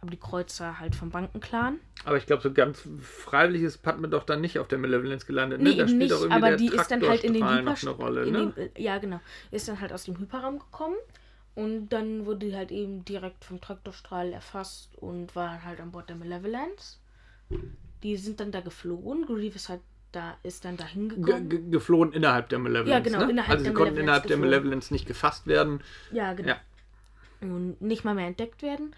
aber 0.00 0.10
die 0.10 0.16
Kreuzer 0.16 0.78
halt 0.78 0.94
vom 0.94 1.10
Bankenclan. 1.10 1.78
Aber 2.04 2.16
ich 2.16 2.26
glaube, 2.26 2.42
so 2.42 2.52
ganz 2.52 2.88
freiwillig 3.00 3.62
ist 3.62 3.78
Padme 3.78 4.08
doch 4.08 4.24
dann 4.24 4.40
nicht 4.40 4.58
auf 4.58 4.68
der 4.68 4.78
Malevolence 4.78 5.26
gelandet. 5.26 5.60
Ne? 5.60 5.70
Nee, 5.70 5.76
da 5.76 5.86
spielt 5.86 5.98
nicht, 5.98 6.12
doch 6.12 6.30
aber 6.30 6.56
die 6.56 6.68
ist 6.68 6.90
dann 6.90 7.06
halt 7.06 7.24
in 7.24 7.34
den 7.34 7.46
Hyperraum. 7.46 8.30
Ne? 8.30 8.70
Ja, 8.78 8.98
genau. 8.98 9.20
Ist 9.50 9.68
dann 9.68 9.80
halt 9.80 9.92
aus 9.92 10.04
dem 10.04 10.18
Hyperraum 10.18 10.58
gekommen 10.58 10.96
und 11.56 11.88
dann 11.88 12.26
wurde 12.26 12.46
die 12.46 12.54
halt 12.54 12.70
eben 12.70 13.04
direkt 13.06 13.42
vom 13.42 13.62
Traktorstrahl 13.62 14.30
erfasst 14.32 14.94
und 14.98 15.34
war 15.34 15.64
halt 15.64 15.80
an 15.80 15.90
Bord 15.90 16.10
der 16.10 16.16
Malevolence. 16.16 16.98
Die 18.02 18.18
sind 18.18 18.40
dann 18.40 18.52
da 18.52 18.60
geflohen. 18.60 19.24
Grievous 19.24 19.70
hat 19.70 19.80
da 20.12 20.36
ist 20.42 20.66
dann 20.66 20.76
da 20.76 20.84
hingekommen. 20.84 21.48
Ge 21.48 21.62
geflohen 21.70 22.12
innerhalb 22.12 22.50
der 22.50 22.58
Malevolence. 22.58 22.90
Ja, 22.90 23.00
genau, 23.00 23.24
ne? 23.24 23.30
innerhalb 23.30 23.50
also 23.50 23.64
sie 23.64 23.72
konnten 23.72 23.96
innerhalb 23.96 24.24
geflohen. 24.24 24.42
der 24.42 24.50
Malevolence 24.50 24.92
nicht 24.92 25.06
gefasst 25.06 25.46
werden. 25.46 25.80
Ja, 26.12 26.34
genau. 26.34 26.50
Ja. 26.50 26.60
Und 27.40 27.80
nicht 27.80 28.04
mal 28.04 28.14
mehr 28.14 28.26
entdeckt 28.26 28.60
werden. 28.60 28.94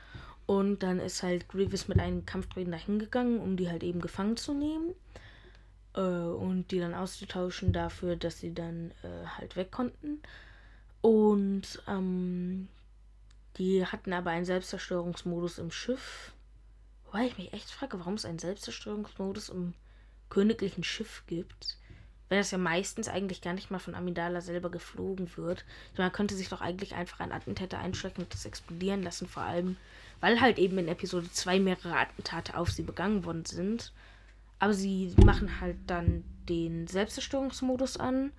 Und 0.46 0.82
dann 0.82 0.98
ist 0.98 1.22
halt 1.22 1.48
Grievous 1.48 1.86
mit 1.86 2.00
einem 2.00 2.26
Kampfdroiden 2.26 2.72
da 2.72 2.78
hingegangen, 2.78 3.38
um 3.38 3.56
die 3.56 3.70
halt 3.70 3.84
eben 3.84 4.00
gefangen 4.00 4.36
zu 4.36 4.52
nehmen. 4.52 4.94
Äh, 5.94 6.00
und 6.00 6.72
die 6.72 6.80
dann 6.80 6.94
auszutauschen 6.94 7.72
dafür, 7.72 8.16
dass 8.16 8.40
sie 8.40 8.52
dann 8.52 8.90
äh, 9.04 9.26
halt 9.38 9.54
weg 9.54 9.70
konnten. 9.70 10.20
Und 11.00 11.82
ähm, 11.86 12.68
die 13.56 13.84
hatten 13.86 14.12
aber 14.12 14.30
einen 14.30 14.44
Selbstzerstörungsmodus 14.44 15.58
im 15.58 15.70
Schiff. 15.70 16.32
Wobei 17.06 17.26
ich 17.26 17.38
mich 17.38 17.52
echt 17.52 17.70
frage, 17.70 17.98
warum 17.98 18.14
es 18.14 18.24
einen 18.24 18.38
Selbstzerstörungsmodus 18.38 19.48
im 19.48 19.74
königlichen 20.28 20.84
Schiff 20.84 21.24
gibt. 21.26 21.76
Wenn 22.28 22.38
das 22.38 22.50
ja 22.50 22.58
meistens 22.58 23.08
eigentlich 23.08 23.40
gar 23.40 23.54
nicht 23.54 23.70
mal 23.70 23.78
von 23.78 23.94
Amidala 23.94 24.42
selber 24.42 24.70
geflogen 24.70 25.30
wird. 25.36 25.64
Man 25.96 26.12
könnte 26.12 26.34
sich 26.34 26.50
doch 26.50 26.60
eigentlich 26.60 26.94
einfach 26.94 27.20
ein 27.20 27.32
Attentäter 27.32 27.78
einschrecken 27.78 28.22
und 28.22 28.34
das 28.34 28.44
explodieren 28.44 29.02
lassen, 29.02 29.26
vor 29.26 29.44
allem, 29.44 29.76
weil 30.20 30.40
halt 30.40 30.58
eben 30.58 30.76
in 30.76 30.88
Episode 30.88 31.30
2 31.30 31.60
mehrere 31.60 31.96
Attentate 31.96 32.56
auf 32.56 32.70
sie 32.70 32.82
begangen 32.82 33.24
worden 33.24 33.46
sind. 33.46 33.92
Aber 34.58 34.74
sie 34.74 35.14
machen 35.24 35.60
halt 35.60 35.76
dann 35.86 36.24
den 36.48 36.86
Selbstzerstörungsmodus 36.86 37.96
an 37.96 38.32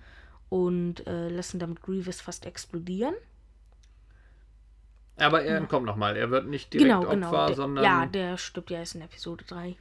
und 0.50 1.06
äh, 1.06 1.28
lassen 1.30 1.58
damit 1.58 1.80
Grievous 1.80 2.20
fast 2.20 2.44
explodieren. 2.44 3.14
Aber 5.16 5.42
er 5.42 5.60
ja. 5.60 5.80
nochmal. 5.80 6.16
Er 6.16 6.30
wird 6.30 6.46
nicht 6.46 6.72
direkt 6.72 6.88
genau, 6.88 7.08
genau. 7.08 7.28
Opfer, 7.28 7.46
der, 7.46 7.56
sondern. 7.56 7.84
Ja, 7.84 8.06
der 8.06 8.36
stirbt 8.36 8.70
ja 8.70 8.78
erst 8.78 8.94
in 8.94 9.02
Episode 9.02 9.44
3. 9.46 9.76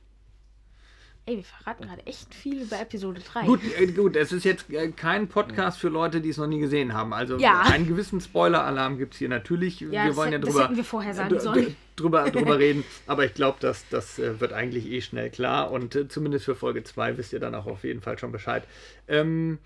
Ey, 1.26 1.38
wir 1.38 1.44
verraten 1.44 1.86
gerade 1.86 2.06
echt 2.08 2.34
viel 2.34 2.64
über 2.64 2.80
Episode 2.80 3.22
3. 3.22 3.46
Gut, 3.46 3.60
äh, 3.78 3.88
gut, 3.88 4.16
es 4.16 4.32
ist 4.32 4.46
jetzt 4.46 4.70
äh, 4.72 4.92
kein 4.92 5.28
Podcast 5.28 5.80
für 5.80 5.90
Leute, 5.90 6.22
die 6.22 6.30
es 6.30 6.38
noch 6.38 6.48
nie 6.48 6.60
gesehen 6.60 6.94
haben. 6.94 7.14
Also 7.14 7.38
ja. 7.38 7.62
einen 7.62 7.88
gewissen 7.88 8.20
Spoiler-Alarm 8.20 8.98
gibt 8.98 9.14
es 9.14 9.20
hier 9.20 9.30
natürlich. 9.30 9.80
Ja, 9.80 10.06
wir 10.06 10.16
wollen 10.16 10.32
ja 10.32 10.40
drüber, 10.40 10.64
hätten 10.64 10.76
wir 10.76 10.84
vorher 10.84 11.14
sagen 11.14 11.40
sollen. 11.40 11.76
drüber, 11.96 12.32
drüber 12.32 12.58
reden. 12.60 12.84
Aber 13.06 13.26
ich 13.26 13.34
glaube, 13.34 13.58
das, 13.62 13.88
das 13.90 14.18
äh, 14.18 14.40
wird 14.40 14.54
eigentlich 14.54 14.88
eh 14.88 15.02
schnell 15.02 15.30
klar. 15.30 15.72
Und 15.72 15.96
äh, 15.96 16.08
zumindest 16.08 16.46
für 16.46 16.56
Folge 16.56 16.84
2 16.84 17.18
wisst 17.18 17.32
ihr 17.34 17.40
dann 17.40 17.54
auch 17.54 17.68
auf 17.68 17.84
jeden 17.84 18.02
Fall 18.02 18.18
schon 18.18 18.32
Bescheid. 18.32 18.64
Ähm, 19.08 19.60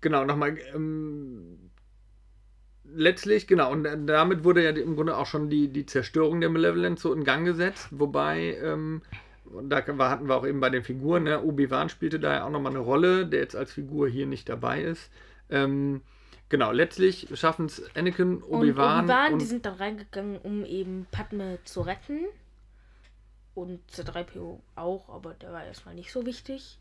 Genau, 0.00 0.24
nochmal. 0.24 0.58
Ähm, 0.74 1.70
letztlich, 2.94 3.46
genau, 3.46 3.72
und 3.72 3.86
damit 4.06 4.44
wurde 4.44 4.64
ja 4.64 4.70
im 4.70 4.96
Grunde 4.96 5.16
auch 5.16 5.26
schon 5.26 5.50
die, 5.50 5.68
die 5.68 5.86
Zerstörung 5.86 6.40
der 6.40 6.50
Malevolence 6.50 7.02
so 7.02 7.12
in 7.12 7.24
Gang 7.24 7.44
gesetzt, 7.44 7.88
wobei, 7.90 8.56
ähm, 8.62 9.02
da 9.64 9.76
hatten 9.86 10.28
wir 10.28 10.36
auch 10.36 10.46
eben 10.46 10.60
bei 10.60 10.70
den 10.70 10.84
Figuren, 10.84 11.24
ne, 11.24 11.42
Obi-Wan 11.42 11.88
spielte 11.88 12.20
da 12.20 12.34
ja 12.34 12.44
auch 12.44 12.50
nochmal 12.50 12.72
eine 12.72 12.80
Rolle, 12.80 13.26
der 13.26 13.40
jetzt 13.40 13.56
als 13.56 13.72
Figur 13.72 14.08
hier 14.08 14.26
nicht 14.26 14.48
dabei 14.48 14.82
ist. 14.82 15.10
Ähm, 15.50 16.02
genau, 16.48 16.72
letztlich 16.72 17.28
schaffen 17.34 17.66
es 17.66 17.82
Anakin, 17.96 18.42
Obi-Wan. 18.42 19.04
Obi-Wan, 19.04 19.38
die 19.38 19.44
sind 19.44 19.66
dann 19.66 19.74
reingegangen, 19.74 20.38
um 20.38 20.64
eben 20.64 21.06
Padme 21.10 21.58
zu 21.64 21.80
retten. 21.82 22.26
Und 23.54 23.80
C3PO 23.90 24.60
auch, 24.76 25.08
aber 25.08 25.34
der 25.34 25.52
war 25.52 25.64
erstmal 25.64 25.94
nicht 25.94 26.12
so 26.12 26.24
wichtig. 26.24 26.78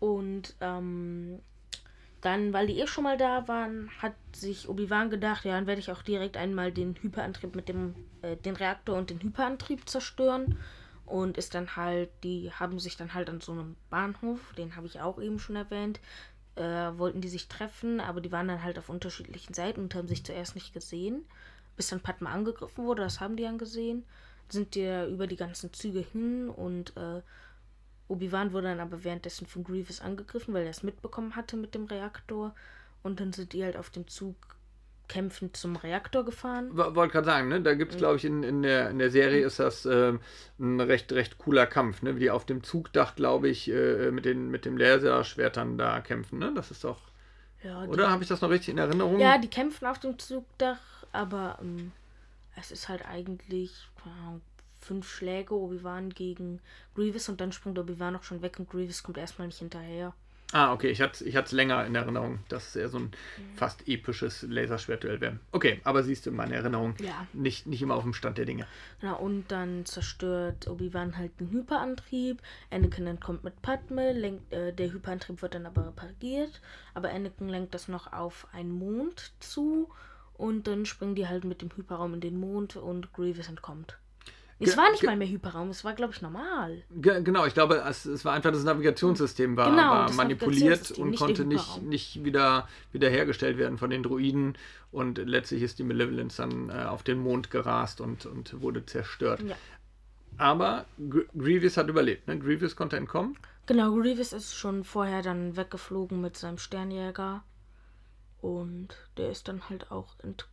Und 0.00 0.56
ähm, 0.60 1.38
dann, 2.20 2.52
weil 2.52 2.66
die 2.66 2.78
eh 2.78 2.86
schon 2.86 3.04
mal 3.04 3.16
da 3.16 3.48
waren, 3.48 3.90
hat 3.98 4.14
sich 4.32 4.68
Obi-Wan 4.68 5.10
gedacht, 5.10 5.44
ja, 5.44 5.52
dann 5.52 5.66
werde 5.66 5.80
ich 5.80 5.90
auch 5.90 6.02
direkt 6.02 6.36
einmal 6.36 6.70
den 6.70 6.94
Hyperantrieb 7.00 7.54
mit 7.56 7.68
dem, 7.68 7.94
äh, 8.22 8.36
den 8.36 8.56
Reaktor 8.56 8.96
und 8.96 9.10
den 9.10 9.22
Hyperantrieb 9.22 9.88
zerstören. 9.88 10.58
Und 11.06 11.38
ist 11.38 11.54
dann 11.54 11.74
halt, 11.74 12.10
die 12.22 12.52
haben 12.52 12.78
sich 12.78 12.96
dann 12.96 13.14
halt 13.14 13.28
an 13.28 13.40
so 13.40 13.50
einem 13.50 13.74
Bahnhof, 13.88 14.52
den 14.56 14.76
habe 14.76 14.86
ich 14.86 15.00
auch 15.00 15.20
eben 15.20 15.40
schon 15.40 15.56
erwähnt, 15.56 15.98
äh, 16.54 16.62
wollten 16.62 17.20
die 17.20 17.28
sich 17.28 17.48
treffen, 17.48 18.00
aber 18.00 18.20
die 18.20 18.30
waren 18.30 18.46
dann 18.46 18.62
halt 18.62 18.78
auf 18.78 18.88
unterschiedlichen 18.88 19.52
Seiten 19.52 19.80
und 19.80 19.94
haben 19.94 20.06
sich 20.06 20.24
zuerst 20.24 20.54
nicht 20.54 20.72
gesehen. 20.72 21.24
Bis 21.76 21.88
dann 21.88 22.00
Padma 22.00 22.30
angegriffen 22.30 22.84
wurde, 22.84 23.02
das 23.02 23.18
haben 23.18 23.36
die 23.36 23.42
dann 23.42 23.58
gesehen. 23.58 24.04
Sind 24.48 24.74
die 24.74 24.86
über 25.10 25.26
die 25.26 25.36
ganzen 25.36 25.72
Züge 25.72 26.00
hin 26.00 26.48
und 26.48 26.96
äh, 26.96 27.22
Obi-Wan 28.10 28.52
wurde 28.52 28.68
dann 28.68 28.80
aber 28.80 29.04
währenddessen 29.04 29.46
von 29.46 29.64
Grievous 29.64 30.00
angegriffen, 30.00 30.52
weil 30.52 30.64
er 30.64 30.70
es 30.70 30.82
mitbekommen 30.82 31.36
hatte 31.36 31.56
mit 31.56 31.74
dem 31.74 31.84
Reaktor. 31.84 32.54
Und 33.02 33.20
dann 33.20 33.32
sind 33.32 33.52
die 33.52 33.64
halt 33.64 33.76
auf 33.76 33.90
dem 33.90 34.08
Zug 34.08 34.36
kämpfend 35.08 35.56
zum 35.56 35.76
Reaktor 35.76 36.24
gefahren. 36.24 36.76
Wollte 36.76 37.12
gerade 37.12 37.24
sagen, 37.24 37.48
ne? 37.48 37.60
da 37.60 37.74
gibt 37.74 37.92
es, 37.92 37.98
glaube 37.98 38.16
ich, 38.16 38.24
in, 38.24 38.42
in, 38.42 38.62
der, 38.62 38.90
in 38.90 38.98
der 38.98 39.10
Serie 39.10 39.44
ist 39.44 39.58
das 39.58 39.84
äh, 39.84 40.12
ein 40.58 40.80
recht, 40.80 41.12
recht 41.12 41.36
cooler 41.38 41.66
Kampf, 41.66 42.02
ne? 42.02 42.14
wie 42.14 42.20
die 42.20 42.30
auf 42.30 42.46
dem 42.46 42.62
Zugdach, 42.62 43.16
glaube 43.16 43.48
ich, 43.48 43.68
äh, 43.68 44.10
mit, 44.12 44.24
den, 44.24 44.50
mit 44.50 44.64
dem 44.64 44.76
Laserschwertern 44.76 45.78
da 45.78 46.00
kämpfen. 46.00 46.38
Ne? 46.38 46.52
Das 46.54 46.70
ist 46.70 46.84
doch. 46.84 47.00
Ja, 47.62 47.82
Oder 47.84 48.08
habe 48.08 48.22
ich 48.22 48.28
das 48.28 48.40
noch 48.40 48.50
richtig 48.50 48.70
in 48.70 48.78
Erinnerung? 48.78 49.18
Ja, 49.18 49.36
die 49.36 49.48
kämpfen 49.48 49.86
auf 49.86 49.98
dem 49.98 50.18
Zugdach, 50.18 50.78
aber 51.12 51.58
ähm, 51.60 51.92
es 52.56 52.70
ist 52.70 52.88
halt 52.88 53.04
eigentlich 53.04 53.72
fünf 54.80 55.08
Schläge 55.08 55.54
Obi-Wan 55.54 56.10
gegen 56.10 56.60
Grievous 56.94 57.28
und 57.28 57.40
dann 57.40 57.52
springt 57.52 57.78
Obi-Wan 57.78 58.16
auch 58.16 58.22
schon 58.22 58.42
weg 58.42 58.58
und 58.58 58.68
Grievous 58.68 59.02
kommt 59.02 59.18
erstmal 59.18 59.48
nicht 59.48 59.58
hinterher. 59.58 60.14
Ah, 60.52 60.72
okay, 60.72 60.90
ich 60.90 61.00
hatte 61.00 61.24
es 61.24 61.52
länger 61.52 61.86
in 61.86 61.94
Erinnerung, 61.94 62.40
dass 62.48 62.68
es 62.68 62.76
eher 62.76 62.88
so 62.88 62.98
ein 62.98 63.04
mhm. 63.04 63.56
fast 63.56 63.86
episches 63.86 64.42
Laserschwertduell 64.42 65.20
wäre. 65.20 65.38
Okay, 65.52 65.80
aber 65.84 66.02
siehst 66.02 66.26
du, 66.26 66.32
meine 66.32 66.56
Erinnerung 66.56 66.94
ja. 67.00 67.26
nicht, 67.32 67.66
nicht 67.66 67.82
immer 67.82 67.94
auf 67.94 68.02
dem 68.02 68.14
Stand 68.14 68.36
der 68.36 68.46
Dinge. 68.46 68.66
Genau, 69.00 69.16
und 69.18 69.44
dann 69.52 69.86
zerstört 69.86 70.66
Obi-Wan 70.66 71.16
halt 71.16 71.38
den 71.38 71.52
Hyperantrieb. 71.52 72.42
Anakin 72.70 73.06
entkommt 73.06 73.44
mit 73.44 73.62
Padme, 73.62 74.12
lenkt, 74.12 74.52
äh, 74.52 74.72
der 74.72 74.92
Hyperantrieb 74.92 75.40
wird 75.40 75.54
dann 75.54 75.66
aber 75.66 75.86
repariert, 75.86 76.60
aber 76.94 77.10
Anakin 77.10 77.48
lenkt 77.48 77.72
das 77.74 77.86
noch 77.86 78.12
auf 78.12 78.48
einen 78.52 78.72
Mond 78.72 79.32
zu 79.38 79.88
und 80.34 80.66
dann 80.66 80.84
springen 80.84 81.14
die 81.14 81.28
halt 81.28 81.44
mit 81.44 81.62
dem 81.62 81.70
Hyperraum 81.76 82.14
in 82.14 82.20
den 82.20 82.40
Mond 82.40 82.74
und 82.74 83.12
Grievous 83.12 83.48
entkommt. 83.48 83.98
Es 84.60 84.76
war 84.76 84.90
nicht 84.90 85.02
mal 85.02 85.16
mehr 85.16 85.28
Hyperraum, 85.28 85.70
es 85.70 85.84
war, 85.84 85.94
glaube 85.94 86.12
ich, 86.12 86.20
normal. 86.20 86.82
Genau, 86.90 87.46
ich 87.46 87.54
glaube, 87.54 87.82
es, 87.88 88.04
es, 88.04 88.24
war 88.24 88.34
einfach 88.34 88.52
das 88.52 88.62
Navigationssystem 88.62 89.56
war, 89.56 89.70
genau, 89.70 89.82
war 89.82 90.12
manipuliert 90.12 90.90
und 90.92 91.10
nicht 91.10 91.18
konnte 91.18 91.44
nicht, 91.46 91.82
nicht 91.82 92.24
wieder 92.24 92.68
wiederhergestellt 92.92 93.56
werden 93.56 93.78
von 93.78 93.90
den 93.90 94.02
Druiden. 94.02 94.58
Und 94.92 95.18
letztlich 95.18 95.62
ist 95.62 95.78
die 95.78 95.84
Malevolence 95.84 96.36
dann 96.36 96.68
äh, 96.68 96.84
auf 96.84 97.02
den 97.02 97.20
Mond 97.20 97.50
gerast 97.50 98.00
und, 98.00 98.26
und 98.26 98.60
wurde 98.60 98.84
zerstört. 98.84 99.40
Ja. 99.42 99.56
Aber 100.36 100.84
Grievous 101.36 101.76
hat 101.76 101.88
überlebt, 101.88 102.28
ne? 102.28 102.38
Grievous 102.38 102.76
konnte 102.76 102.96
entkommen. 102.96 103.36
Genau, 103.66 103.94
Grievous 103.94 104.32
ist 104.32 104.54
schon 104.54 104.84
vorher 104.84 105.22
dann 105.22 105.56
weggeflogen 105.56 106.20
mit 106.20 106.36
seinem 106.36 106.58
Sternjäger. 106.58 107.44
Und 108.40 108.88
der 109.16 109.30
ist 109.30 109.48
dann 109.48 109.68
halt 109.68 109.90
auch 109.90 110.18
entkommen. 110.20 110.49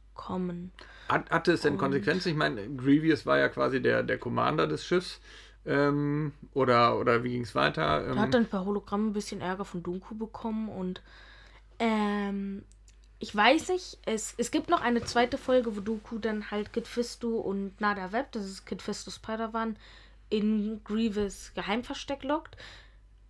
Hat, 1.10 1.30
hatte 1.30 1.54
es 1.54 1.62
denn 1.62 1.74
und 1.74 1.80
Konsequenzen? 1.80 2.30
Ich 2.30 2.36
meine, 2.36 2.68
Grievous 2.76 3.26
war 3.26 3.38
ja 3.38 3.50
quasi 3.50 3.82
der, 3.82 4.04
der 4.04 4.18
Commander 4.18 4.68
des 4.68 4.86
Schiffs. 4.86 5.22
Ähm, 5.66 6.32
oder, 6.54 6.98
oder 6.98 7.24
wie 7.24 7.32
ging 7.32 7.44
es 7.44 7.54
weiter? 7.54 8.06
Ähm, 8.06 8.18
er 8.18 8.24
hat 8.24 8.34
dann 8.34 8.46
per 8.46 8.66
Hologramm 8.66 9.10
ein 9.10 9.14
bisschen 9.14 9.42
Ärger 9.42 9.66
von 9.66 9.84
Dunku 9.84 10.16
bekommen 10.16 10.70
und 10.70 11.02
ähm, 11.80 12.64
ich 13.20 13.36
weiß 13.36 13.70
nicht, 13.70 13.98
es, 14.06 14.34
es 14.38 14.52
gibt 14.52 14.70
noch 14.70 14.82
eine 14.82 15.04
zweite 15.04 15.38
Folge, 15.38 15.76
wo 15.76 15.82
Dooku 15.82 16.20
dann 16.20 16.52
halt 16.52 16.72
Kid 16.72 16.88
Fisto 16.88 17.38
und 17.40 17.82
Nada 17.82 18.12
Web, 18.12 18.32
das 18.32 18.46
ist 18.46 18.66
Kid 18.66 18.82
Fisto 18.82 19.10
Spider-Man, 19.12 19.76
in 20.30 20.82
Grievous 20.84 21.52
Geheimversteck 21.56 22.24
lockt. 22.24 22.56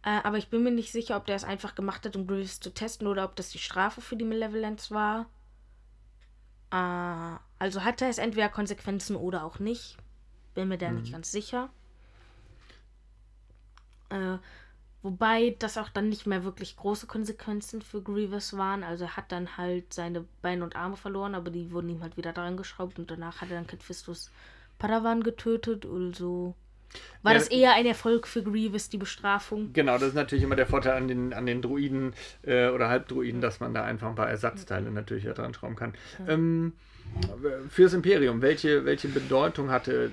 Äh, 0.04 0.20
aber 0.24 0.38
ich 0.38 0.50
bin 0.50 0.64
mir 0.64 0.72
nicht 0.72 0.92
sicher, 0.92 1.16
ob 1.16 1.26
der 1.26 1.38
es 1.38 1.44
einfach 1.44 1.74
gemacht 1.74 2.06
hat, 2.06 2.16
um 2.16 2.28
Grievous 2.28 2.60
zu 2.60 2.74
testen 2.74 3.08
oder 3.08 3.24
ob 3.24 3.36
das 3.36 3.50
die 3.50 3.60
Strafe 3.60 4.02
für 4.02 4.16
die 4.16 4.26
Malevolence 4.26 4.92
war. 4.92 5.28
Äh, 6.72 7.38
also 7.60 7.84
hatte 7.84 8.06
es 8.06 8.18
entweder 8.18 8.50
Konsequenzen 8.50 9.16
oder 9.16 9.44
auch 9.44 9.60
nicht. 9.60 9.98
Bin 10.54 10.68
mir 10.68 10.78
da 10.78 10.90
mhm. 10.90 11.02
nicht 11.02 11.12
ganz 11.12 11.32
sicher. 11.32 11.70
Äh, 14.10 14.38
wobei 15.02 15.56
das 15.60 15.78
auch 15.78 15.90
dann 15.90 16.10
nicht 16.10 16.26
mehr 16.26 16.44
wirklich 16.44 16.78
große 16.78 17.08
Konsequenzen 17.08 17.82
für 17.82 18.02
Grievous 18.02 18.58
waren. 18.58 18.84
Also 18.84 19.06
er 19.06 19.18
hat 19.18 19.32
dann 19.32 19.58
halt 19.58 19.94
seine 19.94 20.26
Beine 20.42 20.64
und 20.64 20.76
Arme 20.76 20.98
verloren, 20.98 21.36
aber 21.36 21.52
die 21.52 21.72
wurden 21.72 21.90
ihm 21.90 22.02
halt 22.02 22.18
wieder 22.18 22.34
dran 22.34 22.58
geschraubt 22.58 23.00
und 23.00 23.12
danach 23.12 23.42
hat 23.42 23.50
er 23.50 23.58
dann 23.58 23.68
Kid 23.68 23.84
Fistus 23.84 24.32
Padawan 24.80 25.24
getötet. 25.24 25.86
Also 25.86 26.56
war 27.24 27.34
ja, 27.34 27.40
das 27.40 27.48
eher 27.50 27.74
ein 27.74 27.86
Erfolg 27.86 28.28
für 28.28 28.44
Grievous, 28.44 28.90
die 28.90 28.98
Bestrafung? 28.98 29.74
Genau, 29.74 29.98
das 29.98 30.10
ist 30.10 30.16
natürlich 30.16 30.44
immer 30.44 30.56
der 30.56 30.68
Vorteil 30.68 30.94
an 30.94 31.08
den, 31.08 31.34
an 31.34 31.46
den 31.46 31.62
Druiden 31.62 32.14
äh, 32.44 32.70
oder 32.70 32.90
Halbdruiden, 32.90 33.42
dass 33.42 33.60
man 33.60 33.74
da 33.74 33.84
einfach 33.84 34.08
ein 34.08 34.16
paar 34.16 34.30
Ersatzteile 34.30 34.92
natürlich 34.92 35.26
ja 35.26 35.34
dran 35.34 35.54
schrauben 35.54 35.76
kann. 35.76 35.94
Ähm, 36.28 36.74
fürs 37.70 37.94
Imperium, 37.94 38.42
welche, 38.42 38.86
welche 38.86 39.08
Bedeutung 39.08 39.72
hatte 39.72 40.12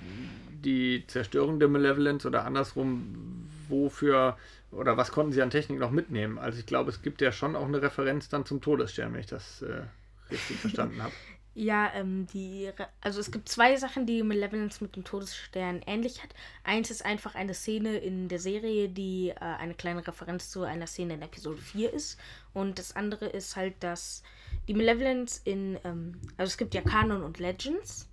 die 0.64 1.04
Zerstörung 1.06 1.58
der 1.58 1.68
Malevolence 1.68 2.26
oder 2.26 2.44
andersrum, 2.44 3.48
wofür 3.68 4.37
oder 4.70 4.96
was 4.96 5.12
konnten 5.12 5.32
sie 5.32 5.42
an 5.42 5.50
Technik 5.50 5.78
noch 5.78 5.90
mitnehmen? 5.90 6.38
Also 6.38 6.58
ich 6.58 6.66
glaube, 6.66 6.90
es 6.90 7.02
gibt 7.02 7.20
ja 7.20 7.32
schon 7.32 7.56
auch 7.56 7.66
eine 7.66 7.80
Referenz 7.80 8.28
dann 8.28 8.44
zum 8.44 8.60
Todesstern, 8.60 9.12
wenn 9.12 9.20
ich 9.20 9.26
das 9.26 9.62
äh, 9.62 9.82
richtig 10.30 10.56
verstanden 10.56 11.02
habe. 11.02 11.12
Ja, 11.56 11.92
ähm, 11.94 12.26
die, 12.32 12.70
also 13.00 13.20
es 13.20 13.30
gibt 13.30 13.48
zwei 13.48 13.76
Sachen, 13.76 14.06
die 14.06 14.24
Malevolence 14.24 14.80
mit 14.80 14.96
dem 14.96 15.04
Todesstern 15.04 15.82
ähnlich 15.86 16.20
hat. 16.20 16.30
Eins 16.64 16.90
ist 16.90 17.04
einfach 17.04 17.36
eine 17.36 17.54
Szene 17.54 17.96
in 17.98 18.28
der 18.28 18.40
Serie, 18.40 18.88
die 18.88 19.28
äh, 19.28 19.34
eine 19.38 19.74
kleine 19.74 20.04
Referenz 20.04 20.50
zu 20.50 20.62
einer 20.64 20.88
Szene 20.88 21.14
in 21.14 21.22
Episode 21.22 21.62
4 21.62 21.92
ist. 21.92 22.18
Und 22.54 22.80
das 22.80 22.96
andere 22.96 23.26
ist 23.26 23.54
halt, 23.54 23.74
dass 23.84 24.24
die 24.66 24.74
Malevolence 24.74 25.40
in, 25.44 25.78
ähm, 25.84 26.20
also 26.36 26.50
es 26.50 26.56
gibt 26.56 26.74
ja 26.74 26.80
Kanon 26.80 27.22
und 27.22 27.38
Legends. 27.38 28.08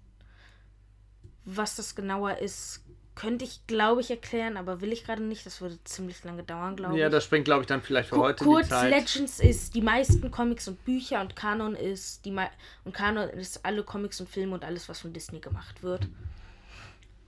Was 1.43 1.75
das 1.75 1.95
genauer 1.95 2.38
ist, 2.38 2.81
könnte 3.15 3.43
ich, 3.45 3.65
glaube 3.67 4.02
ich, 4.02 4.10
erklären, 4.10 4.58
aber 4.58 4.82
will 4.82 4.91
ich 4.91 5.04
gerade 5.04 5.21
nicht. 5.21 5.45
Das 5.45 5.62
würde 5.62 5.78
ziemlich 5.84 6.24
lange 6.24 6.43
dauern, 6.43 6.76
glaube 6.76 6.95
ich. 6.95 7.02
Ja, 7.02 7.10
das 7.10 7.26
springt, 7.26 7.45
glaube 7.45 7.62
ich, 7.62 7.67
dann 7.67 7.82
vielleicht 7.82 8.10
für 8.10 8.15
Kur 8.15 8.24
heute 8.26 8.43
kurz, 8.43 8.67
die 8.67 8.71
Zeit. 8.71 8.91
Legends 8.91 9.39
ist 9.39 9.76
die 9.76 9.82
meisten 9.82 10.32
Comics 10.32 10.67
und 10.67 10.84
Bücher 10.86 11.21
und 11.21 11.36
Kanon 11.36 11.76
ist 11.76 12.26
die 12.26 12.36
und 12.84 12.93
Kanon 12.93 13.30
ist 13.30 13.65
alle 13.65 13.84
Comics 13.84 14.19
und 14.21 14.30
Filme 14.30 14.54
und 14.54 14.63
alles, 14.63 14.88
was 14.88 15.00
von 15.00 15.13
Disney 15.13 15.39
gemacht 15.39 15.84
wird. 15.84 16.08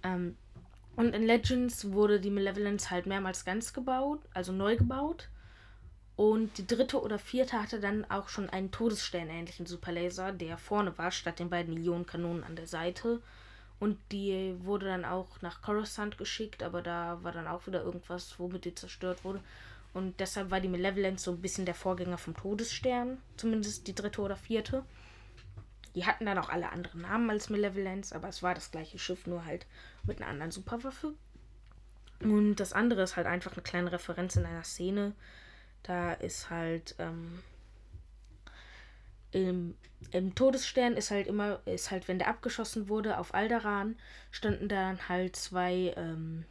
Ähm, 0.03 0.37
und 0.95 1.15
in 1.15 1.23
Legends 1.23 1.91
wurde 1.91 2.19
die 2.19 2.29
Malevolence 2.29 2.91
halt 2.91 3.05
mehrmals 3.05 3.45
ganz 3.45 3.73
gebaut, 3.73 4.19
also 4.33 4.51
neu 4.51 4.77
gebaut. 4.77 5.27
Und 6.15 6.57
die 6.59 6.67
dritte 6.67 7.01
oder 7.01 7.17
vierte 7.17 7.59
hatte 7.59 7.79
dann 7.79 8.05
auch 8.09 8.29
schon 8.29 8.49
einen 8.49 8.69
Todesstern-ähnlichen 8.69 9.65
Superlaser, 9.65 10.31
der 10.31 10.57
vorne 10.57 10.95
war, 10.97 11.09
statt 11.09 11.39
den 11.39 11.49
beiden 11.49 11.75
Ionenkanonen 11.75 12.43
an 12.43 12.55
der 12.55 12.67
Seite. 12.67 13.19
Und 13.79 13.97
die 14.11 14.55
wurde 14.59 14.85
dann 14.85 15.03
auch 15.03 15.41
nach 15.41 15.61
Coruscant 15.61 16.17
geschickt, 16.17 16.63
aber 16.63 16.81
da 16.81 17.19
war 17.21 17.31
dann 17.31 17.47
auch 17.47 17.67
wieder 17.67 17.83
irgendwas, 17.83 18.39
womit 18.39 18.65
die 18.65 18.75
zerstört 18.75 19.23
wurde. 19.23 19.41
Und 19.93 20.19
deshalb 20.19 20.49
war 20.49 20.59
die 20.59 20.69
Malevolence 20.69 21.23
so 21.23 21.31
ein 21.31 21.41
bisschen 21.41 21.65
der 21.65 21.75
Vorgänger 21.75 22.17
vom 22.17 22.35
Todesstern, 22.35 23.17
zumindest 23.37 23.87
die 23.87 23.93
dritte 23.93 24.21
oder 24.21 24.35
vierte. 24.35 24.83
Die 25.95 26.05
hatten 26.05 26.25
dann 26.25 26.39
auch 26.39 26.49
alle 26.49 26.71
anderen 26.71 27.01
Namen 27.01 27.29
als 27.29 27.49
Malevolence, 27.49 28.13
aber 28.13 28.27
es 28.27 28.41
war 28.41 28.55
das 28.55 28.71
gleiche 28.71 28.97
Schiff, 28.97 29.27
nur 29.27 29.45
halt 29.45 29.67
mit 30.03 30.21
einer 30.21 30.31
anderen 30.31 30.51
Superwaffe. 30.51 31.13
Und 32.21 32.55
das 32.55 32.73
andere 32.73 33.03
ist 33.03 33.17
halt 33.17 33.27
einfach 33.27 33.53
eine 33.53 33.61
kleine 33.61 33.91
Referenz 33.91 34.35
in 34.35 34.45
einer 34.45 34.63
Szene. 34.63 35.13
Da 35.83 36.13
ist 36.13 36.49
halt 36.49 36.95
ähm, 36.97 37.39
im, 39.33 39.75
im 40.11 40.35
Todesstern 40.35 40.93
ist 40.93 41.11
halt 41.11 41.27
immer, 41.27 41.59
ist 41.65 41.91
halt, 41.91 42.07
wenn 42.07 42.19
der 42.19 42.27
abgeschossen 42.29 42.87
wurde 42.87 43.17
auf 43.17 43.33
Alderan, 43.33 43.95
standen 44.31 44.69
dann 44.69 45.09
halt 45.09 45.35
zwei 45.35 45.93
ähm, 45.97 46.45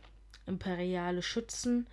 imperiale 0.47 1.23
Schützen 1.23 1.87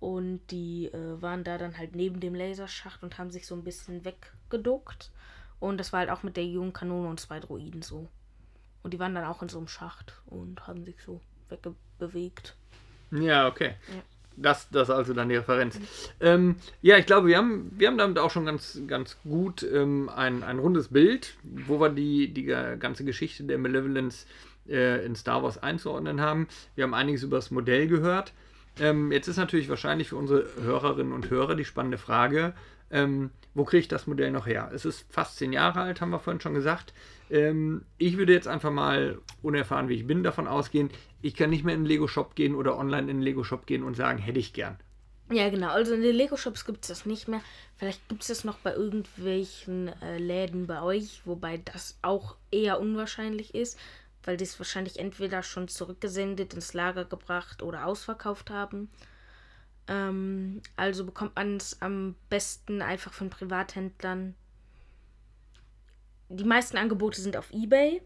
und 0.00 0.40
die 0.50 0.86
äh, 0.86 1.22
waren 1.22 1.44
da 1.44 1.58
dann 1.58 1.78
halt 1.78 1.94
neben 1.94 2.20
dem 2.20 2.34
Laserschacht 2.34 3.02
und 3.02 3.18
haben 3.18 3.30
sich 3.30 3.46
so 3.46 3.54
ein 3.54 3.64
bisschen 3.64 4.04
weggeduckt. 4.04 5.10
Und 5.58 5.78
das 5.78 5.92
war 5.92 6.00
halt 6.00 6.10
auch 6.10 6.22
mit 6.22 6.36
der 6.36 6.44
Ionenkanone 6.44 7.08
und 7.08 7.20
zwei 7.20 7.40
Droiden 7.40 7.82
so. 7.82 8.08
Und 8.82 8.92
die 8.92 8.98
waren 8.98 9.14
dann 9.14 9.24
auch 9.24 9.42
in 9.42 9.48
so 9.48 9.58
einem 9.58 9.68
Schacht 9.68 10.20
und 10.26 10.66
haben 10.66 10.84
sich 10.84 10.96
so 11.00 11.20
wegbewegt. 11.48 12.56
Ja, 13.10 13.48
okay. 13.48 13.74
Ja. 13.88 14.02
Das, 14.36 14.68
das 14.70 14.90
also 14.90 15.14
dann 15.14 15.28
die 15.28 15.36
Referenz. 15.36 15.80
Ähm, 16.20 16.56
ja, 16.82 16.98
ich 16.98 17.06
glaube, 17.06 17.28
wir 17.28 17.38
haben, 17.38 17.70
wir 17.76 17.88
haben 17.88 17.98
damit 17.98 18.18
auch 18.18 18.30
schon 18.30 18.44
ganz, 18.44 18.80
ganz 18.86 19.16
gut 19.22 19.62
ähm, 19.62 20.10
ein, 20.14 20.42
ein 20.42 20.58
rundes 20.58 20.88
Bild, 20.88 21.34
wo 21.42 21.80
wir 21.80 21.88
die, 21.88 22.32
die 22.32 22.44
ganze 22.44 23.04
Geschichte 23.04 23.44
der 23.44 23.58
Malevolence 23.58 24.26
äh, 24.68 25.04
in 25.04 25.16
Star 25.16 25.42
Wars 25.42 25.62
einzuordnen 25.62 26.20
haben. 26.20 26.48
Wir 26.74 26.84
haben 26.84 26.94
einiges 26.94 27.22
über 27.22 27.36
das 27.36 27.50
Modell 27.50 27.88
gehört. 27.88 28.32
Ähm, 28.78 29.10
jetzt 29.10 29.28
ist 29.28 29.38
natürlich 29.38 29.68
wahrscheinlich 29.68 30.10
für 30.10 30.16
unsere 30.16 30.46
Hörerinnen 30.60 31.12
und 31.12 31.30
Hörer 31.30 31.54
die 31.54 31.64
spannende 31.64 31.98
Frage, 31.98 32.52
ähm, 32.90 33.30
wo 33.56 33.64
kriege 33.64 33.80
ich 33.80 33.88
das 33.88 34.06
Modell 34.06 34.30
noch 34.30 34.46
her? 34.46 34.70
Es 34.74 34.84
ist 34.84 35.06
fast 35.08 35.36
zehn 35.38 35.52
Jahre 35.52 35.80
alt, 35.80 36.00
haben 36.02 36.10
wir 36.10 36.20
vorhin 36.20 36.40
schon 36.40 36.52
gesagt. 36.52 36.92
Ähm, 37.30 37.86
ich 37.96 38.18
würde 38.18 38.34
jetzt 38.34 38.46
einfach 38.46 38.70
mal, 38.70 39.18
unerfahren 39.42 39.88
wie 39.88 39.94
ich 39.94 40.06
bin, 40.06 40.22
davon 40.22 40.46
ausgehen, 40.46 40.90
ich 41.22 41.34
kann 41.34 41.50
nicht 41.50 41.64
mehr 41.64 41.74
in 41.74 41.80
den 41.80 41.86
Lego-Shop 41.86 42.34
gehen 42.34 42.54
oder 42.54 42.78
online 42.78 43.10
in 43.10 43.18
den 43.18 43.22
Lego-Shop 43.22 43.66
gehen 43.66 43.82
und 43.82 43.96
sagen, 43.96 44.18
hätte 44.18 44.38
ich 44.38 44.52
gern. 44.52 44.78
Ja, 45.30 45.48
genau. 45.48 45.70
Also 45.70 45.94
in 45.94 46.02
den 46.02 46.14
Lego-Shops 46.14 46.66
gibt 46.66 46.84
es 46.84 46.88
das 46.88 47.06
nicht 47.06 47.28
mehr. 47.28 47.40
Vielleicht 47.76 48.06
gibt 48.08 48.22
es 48.22 48.28
das 48.28 48.44
noch 48.44 48.58
bei 48.58 48.74
irgendwelchen 48.74 49.88
äh, 50.02 50.18
Läden 50.18 50.66
bei 50.66 50.82
euch, 50.82 51.22
wobei 51.24 51.56
das 51.56 51.98
auch 52.02 52.36
eher 52.50 52.78
unwahrscheinlich 52.78 53.54
ist, 53.54 53.78
weil 54.22 54.36
die 54.36 54.44
es 54.44 54.58
wahrscheinlich 54.60 54.98
entweder 54.98 55.42
schon 55.42 55.66
zurückgesendet, 55.66 56.52
ins 56.52 56.74
Lager 56.74 57.06
gebracht 57.06 57.62
oder 57.62 57.86
ausverkauft 57.86 58.50
haben. 58.50 58.90
Ähm, 59.88 60.62
also 60.76 61.04
bekommt 61.04 61.36
man 61.36 61.56
es 61.56 61.80
am 61.80 62.16
besten 62.28 62.82
einfach 62.82 63.12
von 63.12 63.30
Privathändlern. 63.30 64.34
Die 66.28 66.44
meisten 66.44 66.76
Angebote 66.76 67.20
sind 67.20 67.36
auf 67.36 67.52
eBay 67.52 68.02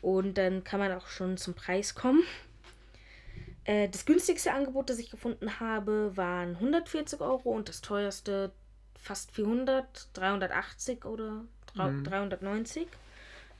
und 0.00 0.38
dann 0.38 0.64
kann 0.64 0.80
man 0.80 0.92
auch 0.92 1.06
schon 1.06 1.36
zum 1.36 1.54
Preis 1.54 1.94
kommen. 1.94 2.22
Äh, 3.64 3.88
das 3.90 4.06
günstigste 4.06 4.52
Angebot, 4.52 4.88
das 4.88 4.98
ich 4.98 5.10
gefunden 5.10 5.60
habe, 5.60 6.16
waren 6.16 6.56
140 6.56 7.20
Euro 7.20 7.50
und 7.50 7.68
das 7.68 7.82
teuerste 7.82 8.52
fast 8.96 9.30
400, 9.32 10.08
380 10.14 11.04
oder 11.04 11.44
390. 11.74 12.86
Mhm. 12.86 12.88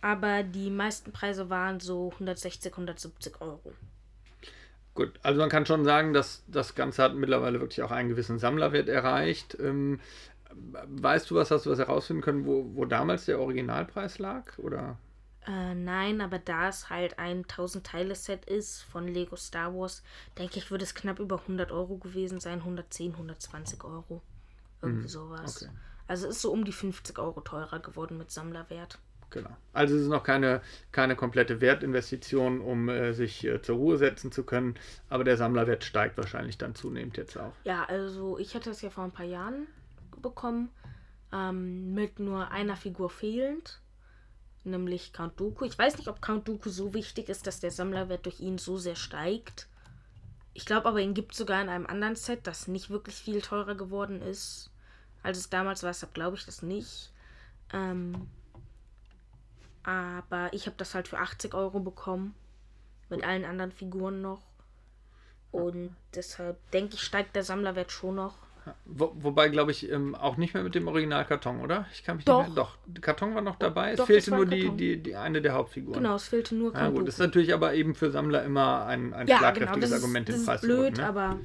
Aber 0.00 0.42
die 0.42 0.70
meisten 0.70 1.12
Preise 1.12 1.50
waren 1.50 1.80
so 1.80 2.10
160, 2.12 2.72
170 2.72 3.40
Euro. 3.40 3.72
Gut, 4.98 5.12
also 5.22 5.38
man 5.38 5.48
kann 5.48 5.64
schon 5.64 5.84
sagen, 5.84 6.12
dass 6.12 6.42
das 6.48 6.74
Ganze 6.74 7.04
hat 7.04 7.14
mittlerweile 7.14 7.60
wirklich 7.60 7.84
auch 7.84 7.92
einen 7.92 8.08
gewissen 8.08 8.40
Sammlerwert 8.40 8.88
erreicht. 8.88 9.56
Ähm, 9.60 10.00
weißt 10.50 11.30
du 11.30 11.36
was, 11.36 11.52
hast 11.52 11.66
du 11.66 11.70
was 11.70 11.78
herausfinden 11.78 12.20
können, 12.20 12.46
wo, 12.46 12.68
wo 12.74 12.84
damals 12.84 13.26
der 13.26 13.38
Originalpreis 13.38 14.18
lag? 14.18 14.58
Oder? 14.58 14.98
Äh, 15.46 15.76
nein, 15.76 16.20
aber 16.20 16.40
da 16.40 16.68
es 16.68 16.90
halt 16.90 17.16
ein 17.20 17.44
1000-Teile-Set 17.44 18.46
ist 18.46 18.82
von 18.82 19.06
Lego 19.06 19.36
Star 19.36 19.72
Wars, 19.72 20.02
denke 20.36 20.58
ich, 20.58 20.72
würde 20.72 20.82
es 20.82 20.96
knapp 20.96 21.20
über 21.20 21.42
100 21.42 21.70
Euro 21.70 21.98
gewesen 21.98 22.40
sein. 22.40 22.58
110, 22.58 23.12
120 23.12 23.84
Euro. 23.84 24.20
Irgendwie 24.82 25.02
hm, 25.02 25.08
sowas. 25.08 25.62
Okay. 25.62 25.70
Also 26.08 26.26
ist 26.26 26.42
so 26.42 26.50
um 26.50 26.64
die 26.64 26.72
50 26.72 27.16
Euro 27.20 27.40
teurer 27.40 27.78
geworden 27.78 28.18
mit 28.18 28.32
Sammlerwert. 28.32 28.98
Genau. 29.30 29.50
Also 29.72 29.94
es 29.94 30.02
ist 30.02 30.08
noch 30.08 30.22
keine, 30.22 30.62
keine 30.90 31.14
komplette 31.14 31.60
Wertinvestition, 31.60 32.60
um 32.60 32.88
äh, 32.88 33.12
sich 33.12 33.44
äh, 33.44 33.60
zur 33.60 33.76
Ruhe 33.76 33.98
setzen 33.98 34.32
zu 34.32 34.44
können, 34.44 34.74
aber 35.10 35.24
der 35.24 35.36
Sammlerwert 35.36 35.84
steigt 35.84 36.16
wahrscheinlich 36.16 36.56
dann 36.56 36.74
zunehmend 36.74 37.16
jetzt 37.16 37.36
auch. 37.36 37.52
Ja, 37.64 37.84
also 37.84 38.38
ich 38.38 38.54
hatte 38.54 38.70
es 38.70 38.80
ja 38.80 38.90
vor 38.90 39.04
ein 39.04 39.12
paar 39.12 39.26
Jahren 39.26 39.66
bekommen, 40.22 40.70
ähm, 41.32 41.92
mit 41.92 42.18
nur 42.20 42.50
einer 42.50 42.76
Figur 42.76 43.10
fehlend, 43.10 43.80
nämlich 44.64 45.12
Count 45.12 45.38
Dooku. 45.38 45.66
Ich 45.66 45.78
weiß 45.78 45.98
nicht, 45.98 46.08
ob 46.08 46.22
Count 46.22 46.48
Dooku 46.48 46.70
so 46.70 46.94
wichtig 46.94 47.28
ist, 47.28 47.46
dass 47.46 47.60
der 47.60 47.70
Sammlerwert 47.70 48.24
durch 48.24 48.40
ihn 48.40 48.56
so 48.56 48.78
sehr 48.78 48.96
steigt. 48.96 49.68
Ich 50.54 50.64
glaube 50.64 50.88
aber, 50.88 51.00
ihn 51.00 51.14
gibt 51.14 51.32
es 51.32 51.38
sogar 51.38 51.60
in 51.62 51.68
einem 51.68 51.86
anderen 51.86 52.16
Set, 52.16 52.46
das 52.46 52.66
nicht 52.66 52.88
wirklich 52.88 53.14
viel 53.14 53.42
teurer 53.42 53.74
geworden 53.74 54.22
ist, 54.22 54.70
als 55.22 55.38
es 55.38 55.50
damals 55.50 55.82
war. 55.82 55.90
Deshalb 55.90 56.14
glaube 56.14 56.36
ich 56.36 56.46
das 56.46 56.62
nicht. 56.62 57.12
Ähm, 57.72 58.28
aber 59.88 60.52
ich 60.52 60.66
habe 60.66 60.76
das 60.76 60.94
halt 60.94 61.08
für 61.08 61.18
80 61.18 61.54
Euro 61.54 61.80
bekommen. 61.80 62.34
Mit 63.08 63.24
allen 63.24 63.46
anderen 63.46 63.72
Figuren 63.72 64.20
noch. 64.20 64.42
Und 65.50 65.96
deshalb 66.14 66.58
denke 66.72 66.96
ich, 66.96 67.00
steigt 67.00 67.34
der 67.34 67.42
Sammlerwert 67.42 67.90
schon 67.90 68.16
noch. 68.16 68.34
Wo, 68.84 69.12
wobei, 69.14 69.48
glaube 69.48 69.70
ich, 69.70 69.90
ähm, 69.90 70.14
auch 70.14 70.36
nicht 70.36 70.52
mehr 70.52 70.62
mit 70.62 70.74
dem 70.74 70.88
Originalkarton, 70.88 71.60
oder? 71.60 71.86
Ich 71.94 72.04
kann 72.04 72.16
mich 72.16 72.26
doch. 72.26 72.40
nicht 72.40 72.54
mehr. 72.54 72.64
Doch, 72.64 72.76
der 72.84 73.00
Karton 73.00 73.34
war 73.34 73.40
noch 73.40 73.56
dabei. 73.56 73.94
Doch, 73.94 74.04
es 74.04 74.06
fehlte 74.08 74.34
nur 74.34 74.44
die, 74.44 74.68
die, 74.76 75.02
die 75.02 75.16
eine 75.16 75.40
der 75.40 75.54
Hauptfiguren. 75.54 76.02
Genau, 76.02 76.16
es 76.16 76.28
fehlte 76.28 76.54
nur 76.54 76.74
Kanduku. 76.74 76.92
Ja, 76.92 76.98
gut, 76.98 77.08
das 77.08 77.14
ist 77.14 77.20
natürlich 77.20 77.54
aber 77.54 77.72
eben 77.72 77.94
für 77.94 78.10
Sammler 78.10 78.44
immer 78.44 78.84
ein, 78.84 79.14
ein 79.14 79.26
ja, 79.26 79.38
schlagkräftiges 79.38 79.88
genau, 79.88 80.02
Argument, 80.02 80.28
den 80.28 80.44
Preis 80.44 80.60
blöd, 80.60 80.96
zu 80.96 81.00
ne? 81.00 81.08
aber 81.08 81.38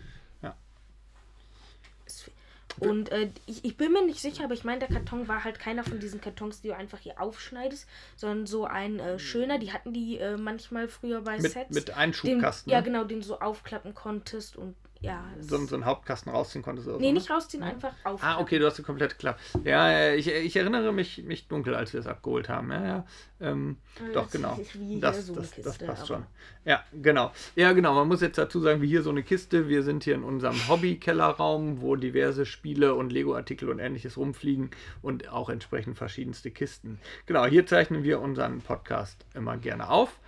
und 2.80 3.12
äh, 3.12 3.30
ich, 3.46 3.64
ich 3.64 3.78
bin 3.78 3.92
mir 3.92 4.06
nicht 4.06 4.20
sicher, 4.20 4.46
aber 4.46 4.54
ich 4.54 4.64
meine, 4.64 4.80
der 4.80 4.90
Karton 4.90 5.28
war 5.28 5.44
halt 5.44 5.60
keiner 5.60 5.84
von 5.84 6.00
diesen 6.00 6.22
Kartons, 6.22 6.62
die 6.62 6.70
du 6.70 6.76
einfach 6.76 7.00
hier 7.00 7.22
aufschneidest, 7.22 7.88
sondern 8.16 8.46
so 8.46 8.66
ein 8.66 9.00
äh, 9.00 9.20
schöner. 9.20 9.60
Die 9.60 9.72
hatten 9.72 9.94
die 9.94 10.18
äh, 10.18 10.38
manchmal 10.38 10.88
früher 10.88 11.22
bei 11.22 11.40
mit, 11.40 11.52
Sets. 11.52 11.74
Mit 11.74 11.96
Einschubkasten. 11.96 12.70
Den, 12.70 12.74
ja, 12.74 12.82
ne? 12.82 12.86
genau, 12.86 13.04
den 13.04 13.20
du 13.20 13.26
so 13.26 13.40
aufklappen 13.40 13.94
konntest 13.94 14.58
und 14.58 14.76
ja. 15.04 15.24
So, 15.42 15.58
so 15.66 15.76
einen 15.76 15.86
Hauptkasten 15.86 16.32
rausziehen 16.32 16.64
konntest 16.64 16.88
oder 16.88 16.98
Nee, 16.98 17.10
so, 17.10 17.14
nicht 17.14 17.30
ne? 17.30 17.36
rausziehen, 17.36 17.64
einfach 17.64 17.94
auf. 18.04 18.24
Ah, 18.24 18.40
okay, 18.40 18.58
du 18.58 18.66
hast 18.66 18.78
die 18.78 18.84
komplette 18.84 19.16
Klappe. 19.16 19.40
Ja, 19.66 20.14
ich, 20.14 20.28
ich 20.28 20.56
erinnere 20.56 20.94
mich, 20.94 21.24
mich 21.24 21.48
dunkel, 21.48 21.76
als 21.76 21.92
wir 21.92 22.00
es 22.00 22.08
abgeholt 22.08 22.48
haben. 22.48 22.72
Ja, 22.72 22.86
ja. 22.86 23.06
Ähm, 23.42 23.78
äh, 24.00 24.14
doch, 24.14 24.32
genau. 24.32 24.58
Das, 25.02 25.28
so 25.28 25.36
das, 25.36 25.52
Kiste, 25.52 25.62
das 25.64 25.78
passt 25.78 26.08
schon. 26.08 26.26
Ja, 26.64 26.84
genau. 26.94 27.32
Ja, 27.56 27.74
genau. 27.74 27.94
Man 27.94 28.08
muss 28.08 28.22
jetzt 28.22 28.38
dazu 28.38 28.62
sagen, 28.62 28.82
wie 28.82 28.88
hier 28.88 29.04
so 29.04 29.10
eine 29.10 29.24
Kiste. 29.24 29.68
Wir 29.68 29.84
sind 29.84 30.06
hier 30.06 30.16
in 30.16 30.24
unserem 30.24 30.56
Hobby-Kellerraum, 30.70 31.82
wo 31.82 31.98
diverse 31.98 32.46
Spiele 32.46 32.96
und 32.96 33.12
Lego-Artikel 33.12 33.70
und 33.70 33.80
ähnliches 33.80 34.16
rumfliegen 34.16 34.72
und 35.02 35.28
auch 35.28 35.50
entsprechend 35.50 35.98
verschiedenste 35.98 36.52
Kisten. 36.52 37.00
Genau, 37.26 37.46
hier 37.46 37.66
zeichnen 37.66 38.04
wir 38.04 38.22
unseren 38.22 38.62
Podcast 38.62 39.26
immer 39.34 39.58
gerne 39.58 39.90
auf. 39.90 40.20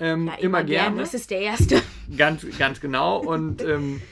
Ähm, 0.00 0.26
ja, 0.26 0.34
immer, 0.34 0.42
immer 0.42 0.64
gerne. 0.64 0.88
gerne. 0.88 1.00
Das 1.00 1.14
ist 1.14 1.30
der 1.30 1.40
erste. 1.40 1.82
Ganz, 2.16 2.44
ganz 2.58 2.80
genau. 2.80 3.18
Und 3.18 3.62
ähm, 3.62 4.02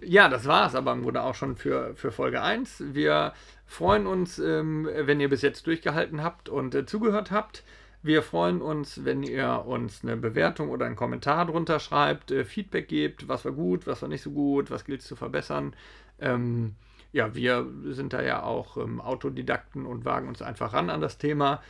ja, 0.00 0.28
das 0.28 0.46
war 0.46 0.68
es 0.68 0.76
aber 0.76 0.92
im 0.92 1.02
Grunde 1.02 1.22
auch 1.22 1.34
schon 1.34 1.56
für, 1.56 1.96
für 1.96 2.12
Folge 2.12 2.40
1. 2.40 2.84
Wir 2.92 3.32
freuen 3.66 4.06
uns, 4.06 4.38
ähm, 4.38 4.88
wenn 4.94 5.18
ihr 5.18 5.28
bis 5.28 5.42
jetzt 5.42 5.66
durchgehalten 5.66 6.22
habt 6.22 6.48
und 6.48 6.74
äh, 6.76 6.86
zugehört 6.86 7.32
habt. 7.32 7.64
Wir 8.00 8.22
freuen 8.22 8.62
uns, 8.62 9.04
wenn 9.04 9.24
ihr 9.24 9.64
uns 9.66 10.04
eine 10.04 10.16
Bewertung 10.16 10.70
oder 10.70 10.86
einen 10.86 10.94
Kommentar 10.94 11.46
drunter 11.46 11.80
schreibt, 11.80 12.30
äh, 12.30 12.44
Feedback 12.44 12.86
gebt, 12.86 13.26
was 13.26 13.44
war 13.44 13.52
gut, 13.52 13.88
was 13.88 14.02
war 14.02 14.08
nicht 14.08 14.22
so 14.22 14.30
gut, 14.30 14.70
was 14.70 14.84
gilt 14.84 15.00
es 15.00 15.08
zu 15.08 15.16
verbessern. 15.16 15.74
Ähm, 16.20 16.76
ja, 17.12 17.34
wir 17.34 17.66
sind 17.86 18.12
da 18.12 18.22
ja 18.22 18.42
auch 18.44 18.76
ähm, 18.76 19.00
Autodidakten 19.00 19.84
und 19.84 20.04
wagen 20.04 20.28
uns 20.28 20.42
einfach 20.42 20.74
ran 20.74 20.90
an 20.90 21.00
das 21.00 21.18
Thema. 21.18 21.60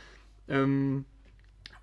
Ähm, 0.47 1.05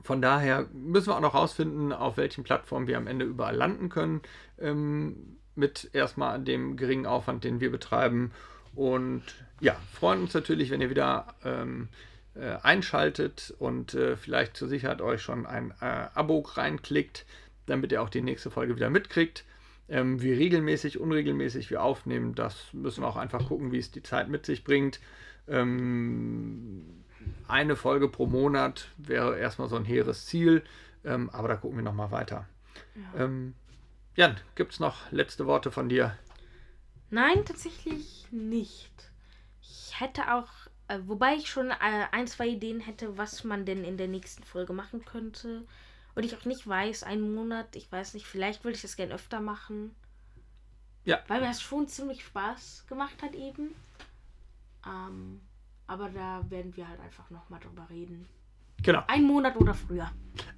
von 0.06 0.22
daher 0.22 0.66
müssen 0.72 1.08
wir 1.08 1.16
auch 1.16 1.20
noch 1.20 1.34
rausfinden, 1.34 1.92
auf 1.92 2.16
welchen 2.16 2.44
Plattformen 2.44 2.86
wir 2.86 2.96
am 2.96 3.08
Ende 3.08 3.24
überall 3.24 3.56
landen 3.56 3.88
können. 3.88 4.22
Ähm, 4.58 5.36
mit 5.56 5.90
erstmal 5.92 6.40
dem 6.40 6.76
geringen 6.76 7.06
Aufwand, 7.06 7.42
den 7.42 7.60
wir 7.60 7.70
betreiben. 7.70 8.30
Und 8.74 9.22
ja, 9.60 9.74
freuen 9.92 10.20
uns 10.20 10.34
natürlich, 10.34 10.70
wenn 10.70 10.80
ihr 10.80 10.90
wieder 10.90 11.34
ähm, 11.44 11.88
äh, 12.34 12.56
einschaltet 12.62 13.54
und 13.58 13.94
äh, 13.94 14.16
vielleicht 14.16 14.56
zur 14.56 14.68
Sicherheit 14.68 15.00
euch 15.00 15.22
schon 15.22 15.46
ein 15.46 15.72
äh, 15.80 16.06
Abo 16.14 16.40
reinklickt, 16.40 17.24
damit 17.64 17.90
ihr 17.90 18.02
auch 18.02 18.10
die 18.10 18.22
nächste 18.22 18.50
Folge 18.50 18.76
wieder 18.76 18.90
mitkriegt. 18.90 19.44
Ähm, 19.88 20.20
wie 20.20 20.32
regelmäßig, 20.32 21.00
unregelmäßig 21.00 21.70
wir 21.70 21.82
aufnehmen, 21.82 22.34
das 22.34 22.72
müssen 22.72 23.02
wir 23.02 23.08
auch 23.08 23.16
einfach 23.16 23.46
gucken, 23.48 23.72
wie 23.72 23.78
es 23.78 23.90
die 23.90 24.02
Zeit 24.02 24.28
mit 24.28 24.44
sich 24.44 24.62
bringt. 24.62 25.00
Ähm, 25.48 27.04
eine 27.48 27.76
Folge 27.76 28.08
pro 28.08 28.26
Monat 28.26 28.88
wäre 28.96 29.38
erstmal 29.38 29.68
so 29.68 29.76
ein 29.76 29.84
hehres 29.84 30.26
Ziel, 30.26 30.64
ähm, 31.04 31.30
aber 31.30 31.48
da 31.48 31.56
gucken 31.56 31.78
wir 31.78 31.84
nochmal 31.84 32.10
weiter. 32.10 32.46
Ja. 32.94 33.24
Ähm, 33.24 33.54
Jan, 34.16 34.36
gibt 34.54 34.72
es 34.72 34.80
noch 34.80 35.10
letzte 35.12 35.46
Worte 35.46 35.70
von 35.70 35.88
dir? 35.88 36.16
Nein, 37.10 37.44
tatsächlich 37.44 38.26
nicht. 38.30 38.92
Ich 39.60 40.00
hätte 40.00 40.34
auch, 40.34 40.48
äh, 40.88 40.98
wobei 41.04 41.34
ich 41.34 41.48
schon 41.48 41.70
äh, 41.70 42.06
ein, 42.10 42.26
zwei 42.26 42.48
Ideen 42.48 42.80
hätte, 42.80 43.16
was 43.18 43.44
man 43.44 43.64
denn 43.64 43.84
in 43.84 43.96
der 43.96 44.08
nächsten 44.08 44.42
Folge 44.42 44.72
machen 44.72 45.04
könnte. 45.04 45.66
Und 46.14 46.24
ich 46.24 46.34
auch 46.34 46.46
nicht 46.46 46.66
weiß, 46.66 47.02
einen 47.02 47.34
Monat, 47.34 47.76
ich 47.76 47.92
weiß 47.92 48.14
nicht, 48.14 48.26
vielleicht 48.26 48.64
würde 48.64 48.76
ich 48.76 48.82
das 48.82 48.96
gerne 48.96 49.14
öfter 49.14 49.40
machen. 49.40 49.94
Ja. 51.04 51.22
Weil 51.28 51.40
mir 51.40 51.48
das 51.48 51.62
schon 51.62 51.86
ziemlich 51.86 52.24
Spaß 52.24 52.86
gemacht 52.88 53.22
hat 53.22 53.34
eben. 53.34 53.74
Ähm, 54.84 55.40
aber 55.86 56.08
da 56.08 56.44
werden 56.48 56.76
wir 56.76 56.88
halt 56.88 57.00
einfach 57.00 57.30
nochmal 57.30 57.60
drüber 57.60 57.86
reden. 57.90 58.26
Genau. 58.82 59.02
Ein 59.06 59.24
Monat 59.24 59.56
oder 59.56 59.74
früher. 59.74 60.10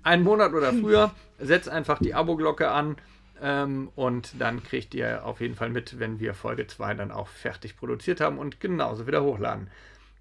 Ein 0.02 0.22
Monat 0.22 0.52
oder 0.52 0.72
früher. 0.80 1.12
Setzt 1.38 1.68
einfach 1.68 1.98
die 1.98 2.14
Abo-Glocke 2.14 2.70
an. 2.70 2.96
Ähm, 3.40 3.90
und 3.94 4.40
dann 4.40 4.62
kriegt 4.62 4.94
ihr 4.94 5.24
auf 5.24 5.40
jeden 5.40 5.54
Fall 5.54 5.70
mit, 5.70 5.98
wenn 6.00 6.18
wir 6.18 6.34
Folge 6.34 6.66
2 6.66 6.94
dann 6.94 7.12
auch 7.12 7.28
fertig 7.28 7.76
produziert 7.76 8.20
haben 8.20 8.38
und 8.38 8.60
genauso 8.60 9.06
wieder 9.06 9.22
hochladen. 9.22 9.70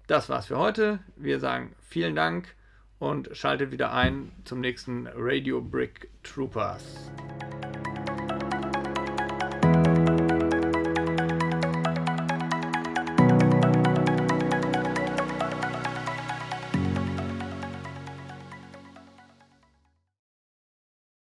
Das 0.06 0.28
war's 0.28 0.46
für 0.46 0.58
heute. 0.58 1.00
Wir 1.16 1.40
sagen 1.40 1.74
vielen 1.88 2.14
Dank 2.14 2.54
und 2.98 3.30
schaltet 3.32 3.72
wieder 3.72 3.92
ein 3.92 4.32
zum 4.44 4.60
nächsten 4.60 5.08
Radio 5.14 5.60
Brick 5.60 6.08
Troopers. 6.22 7.10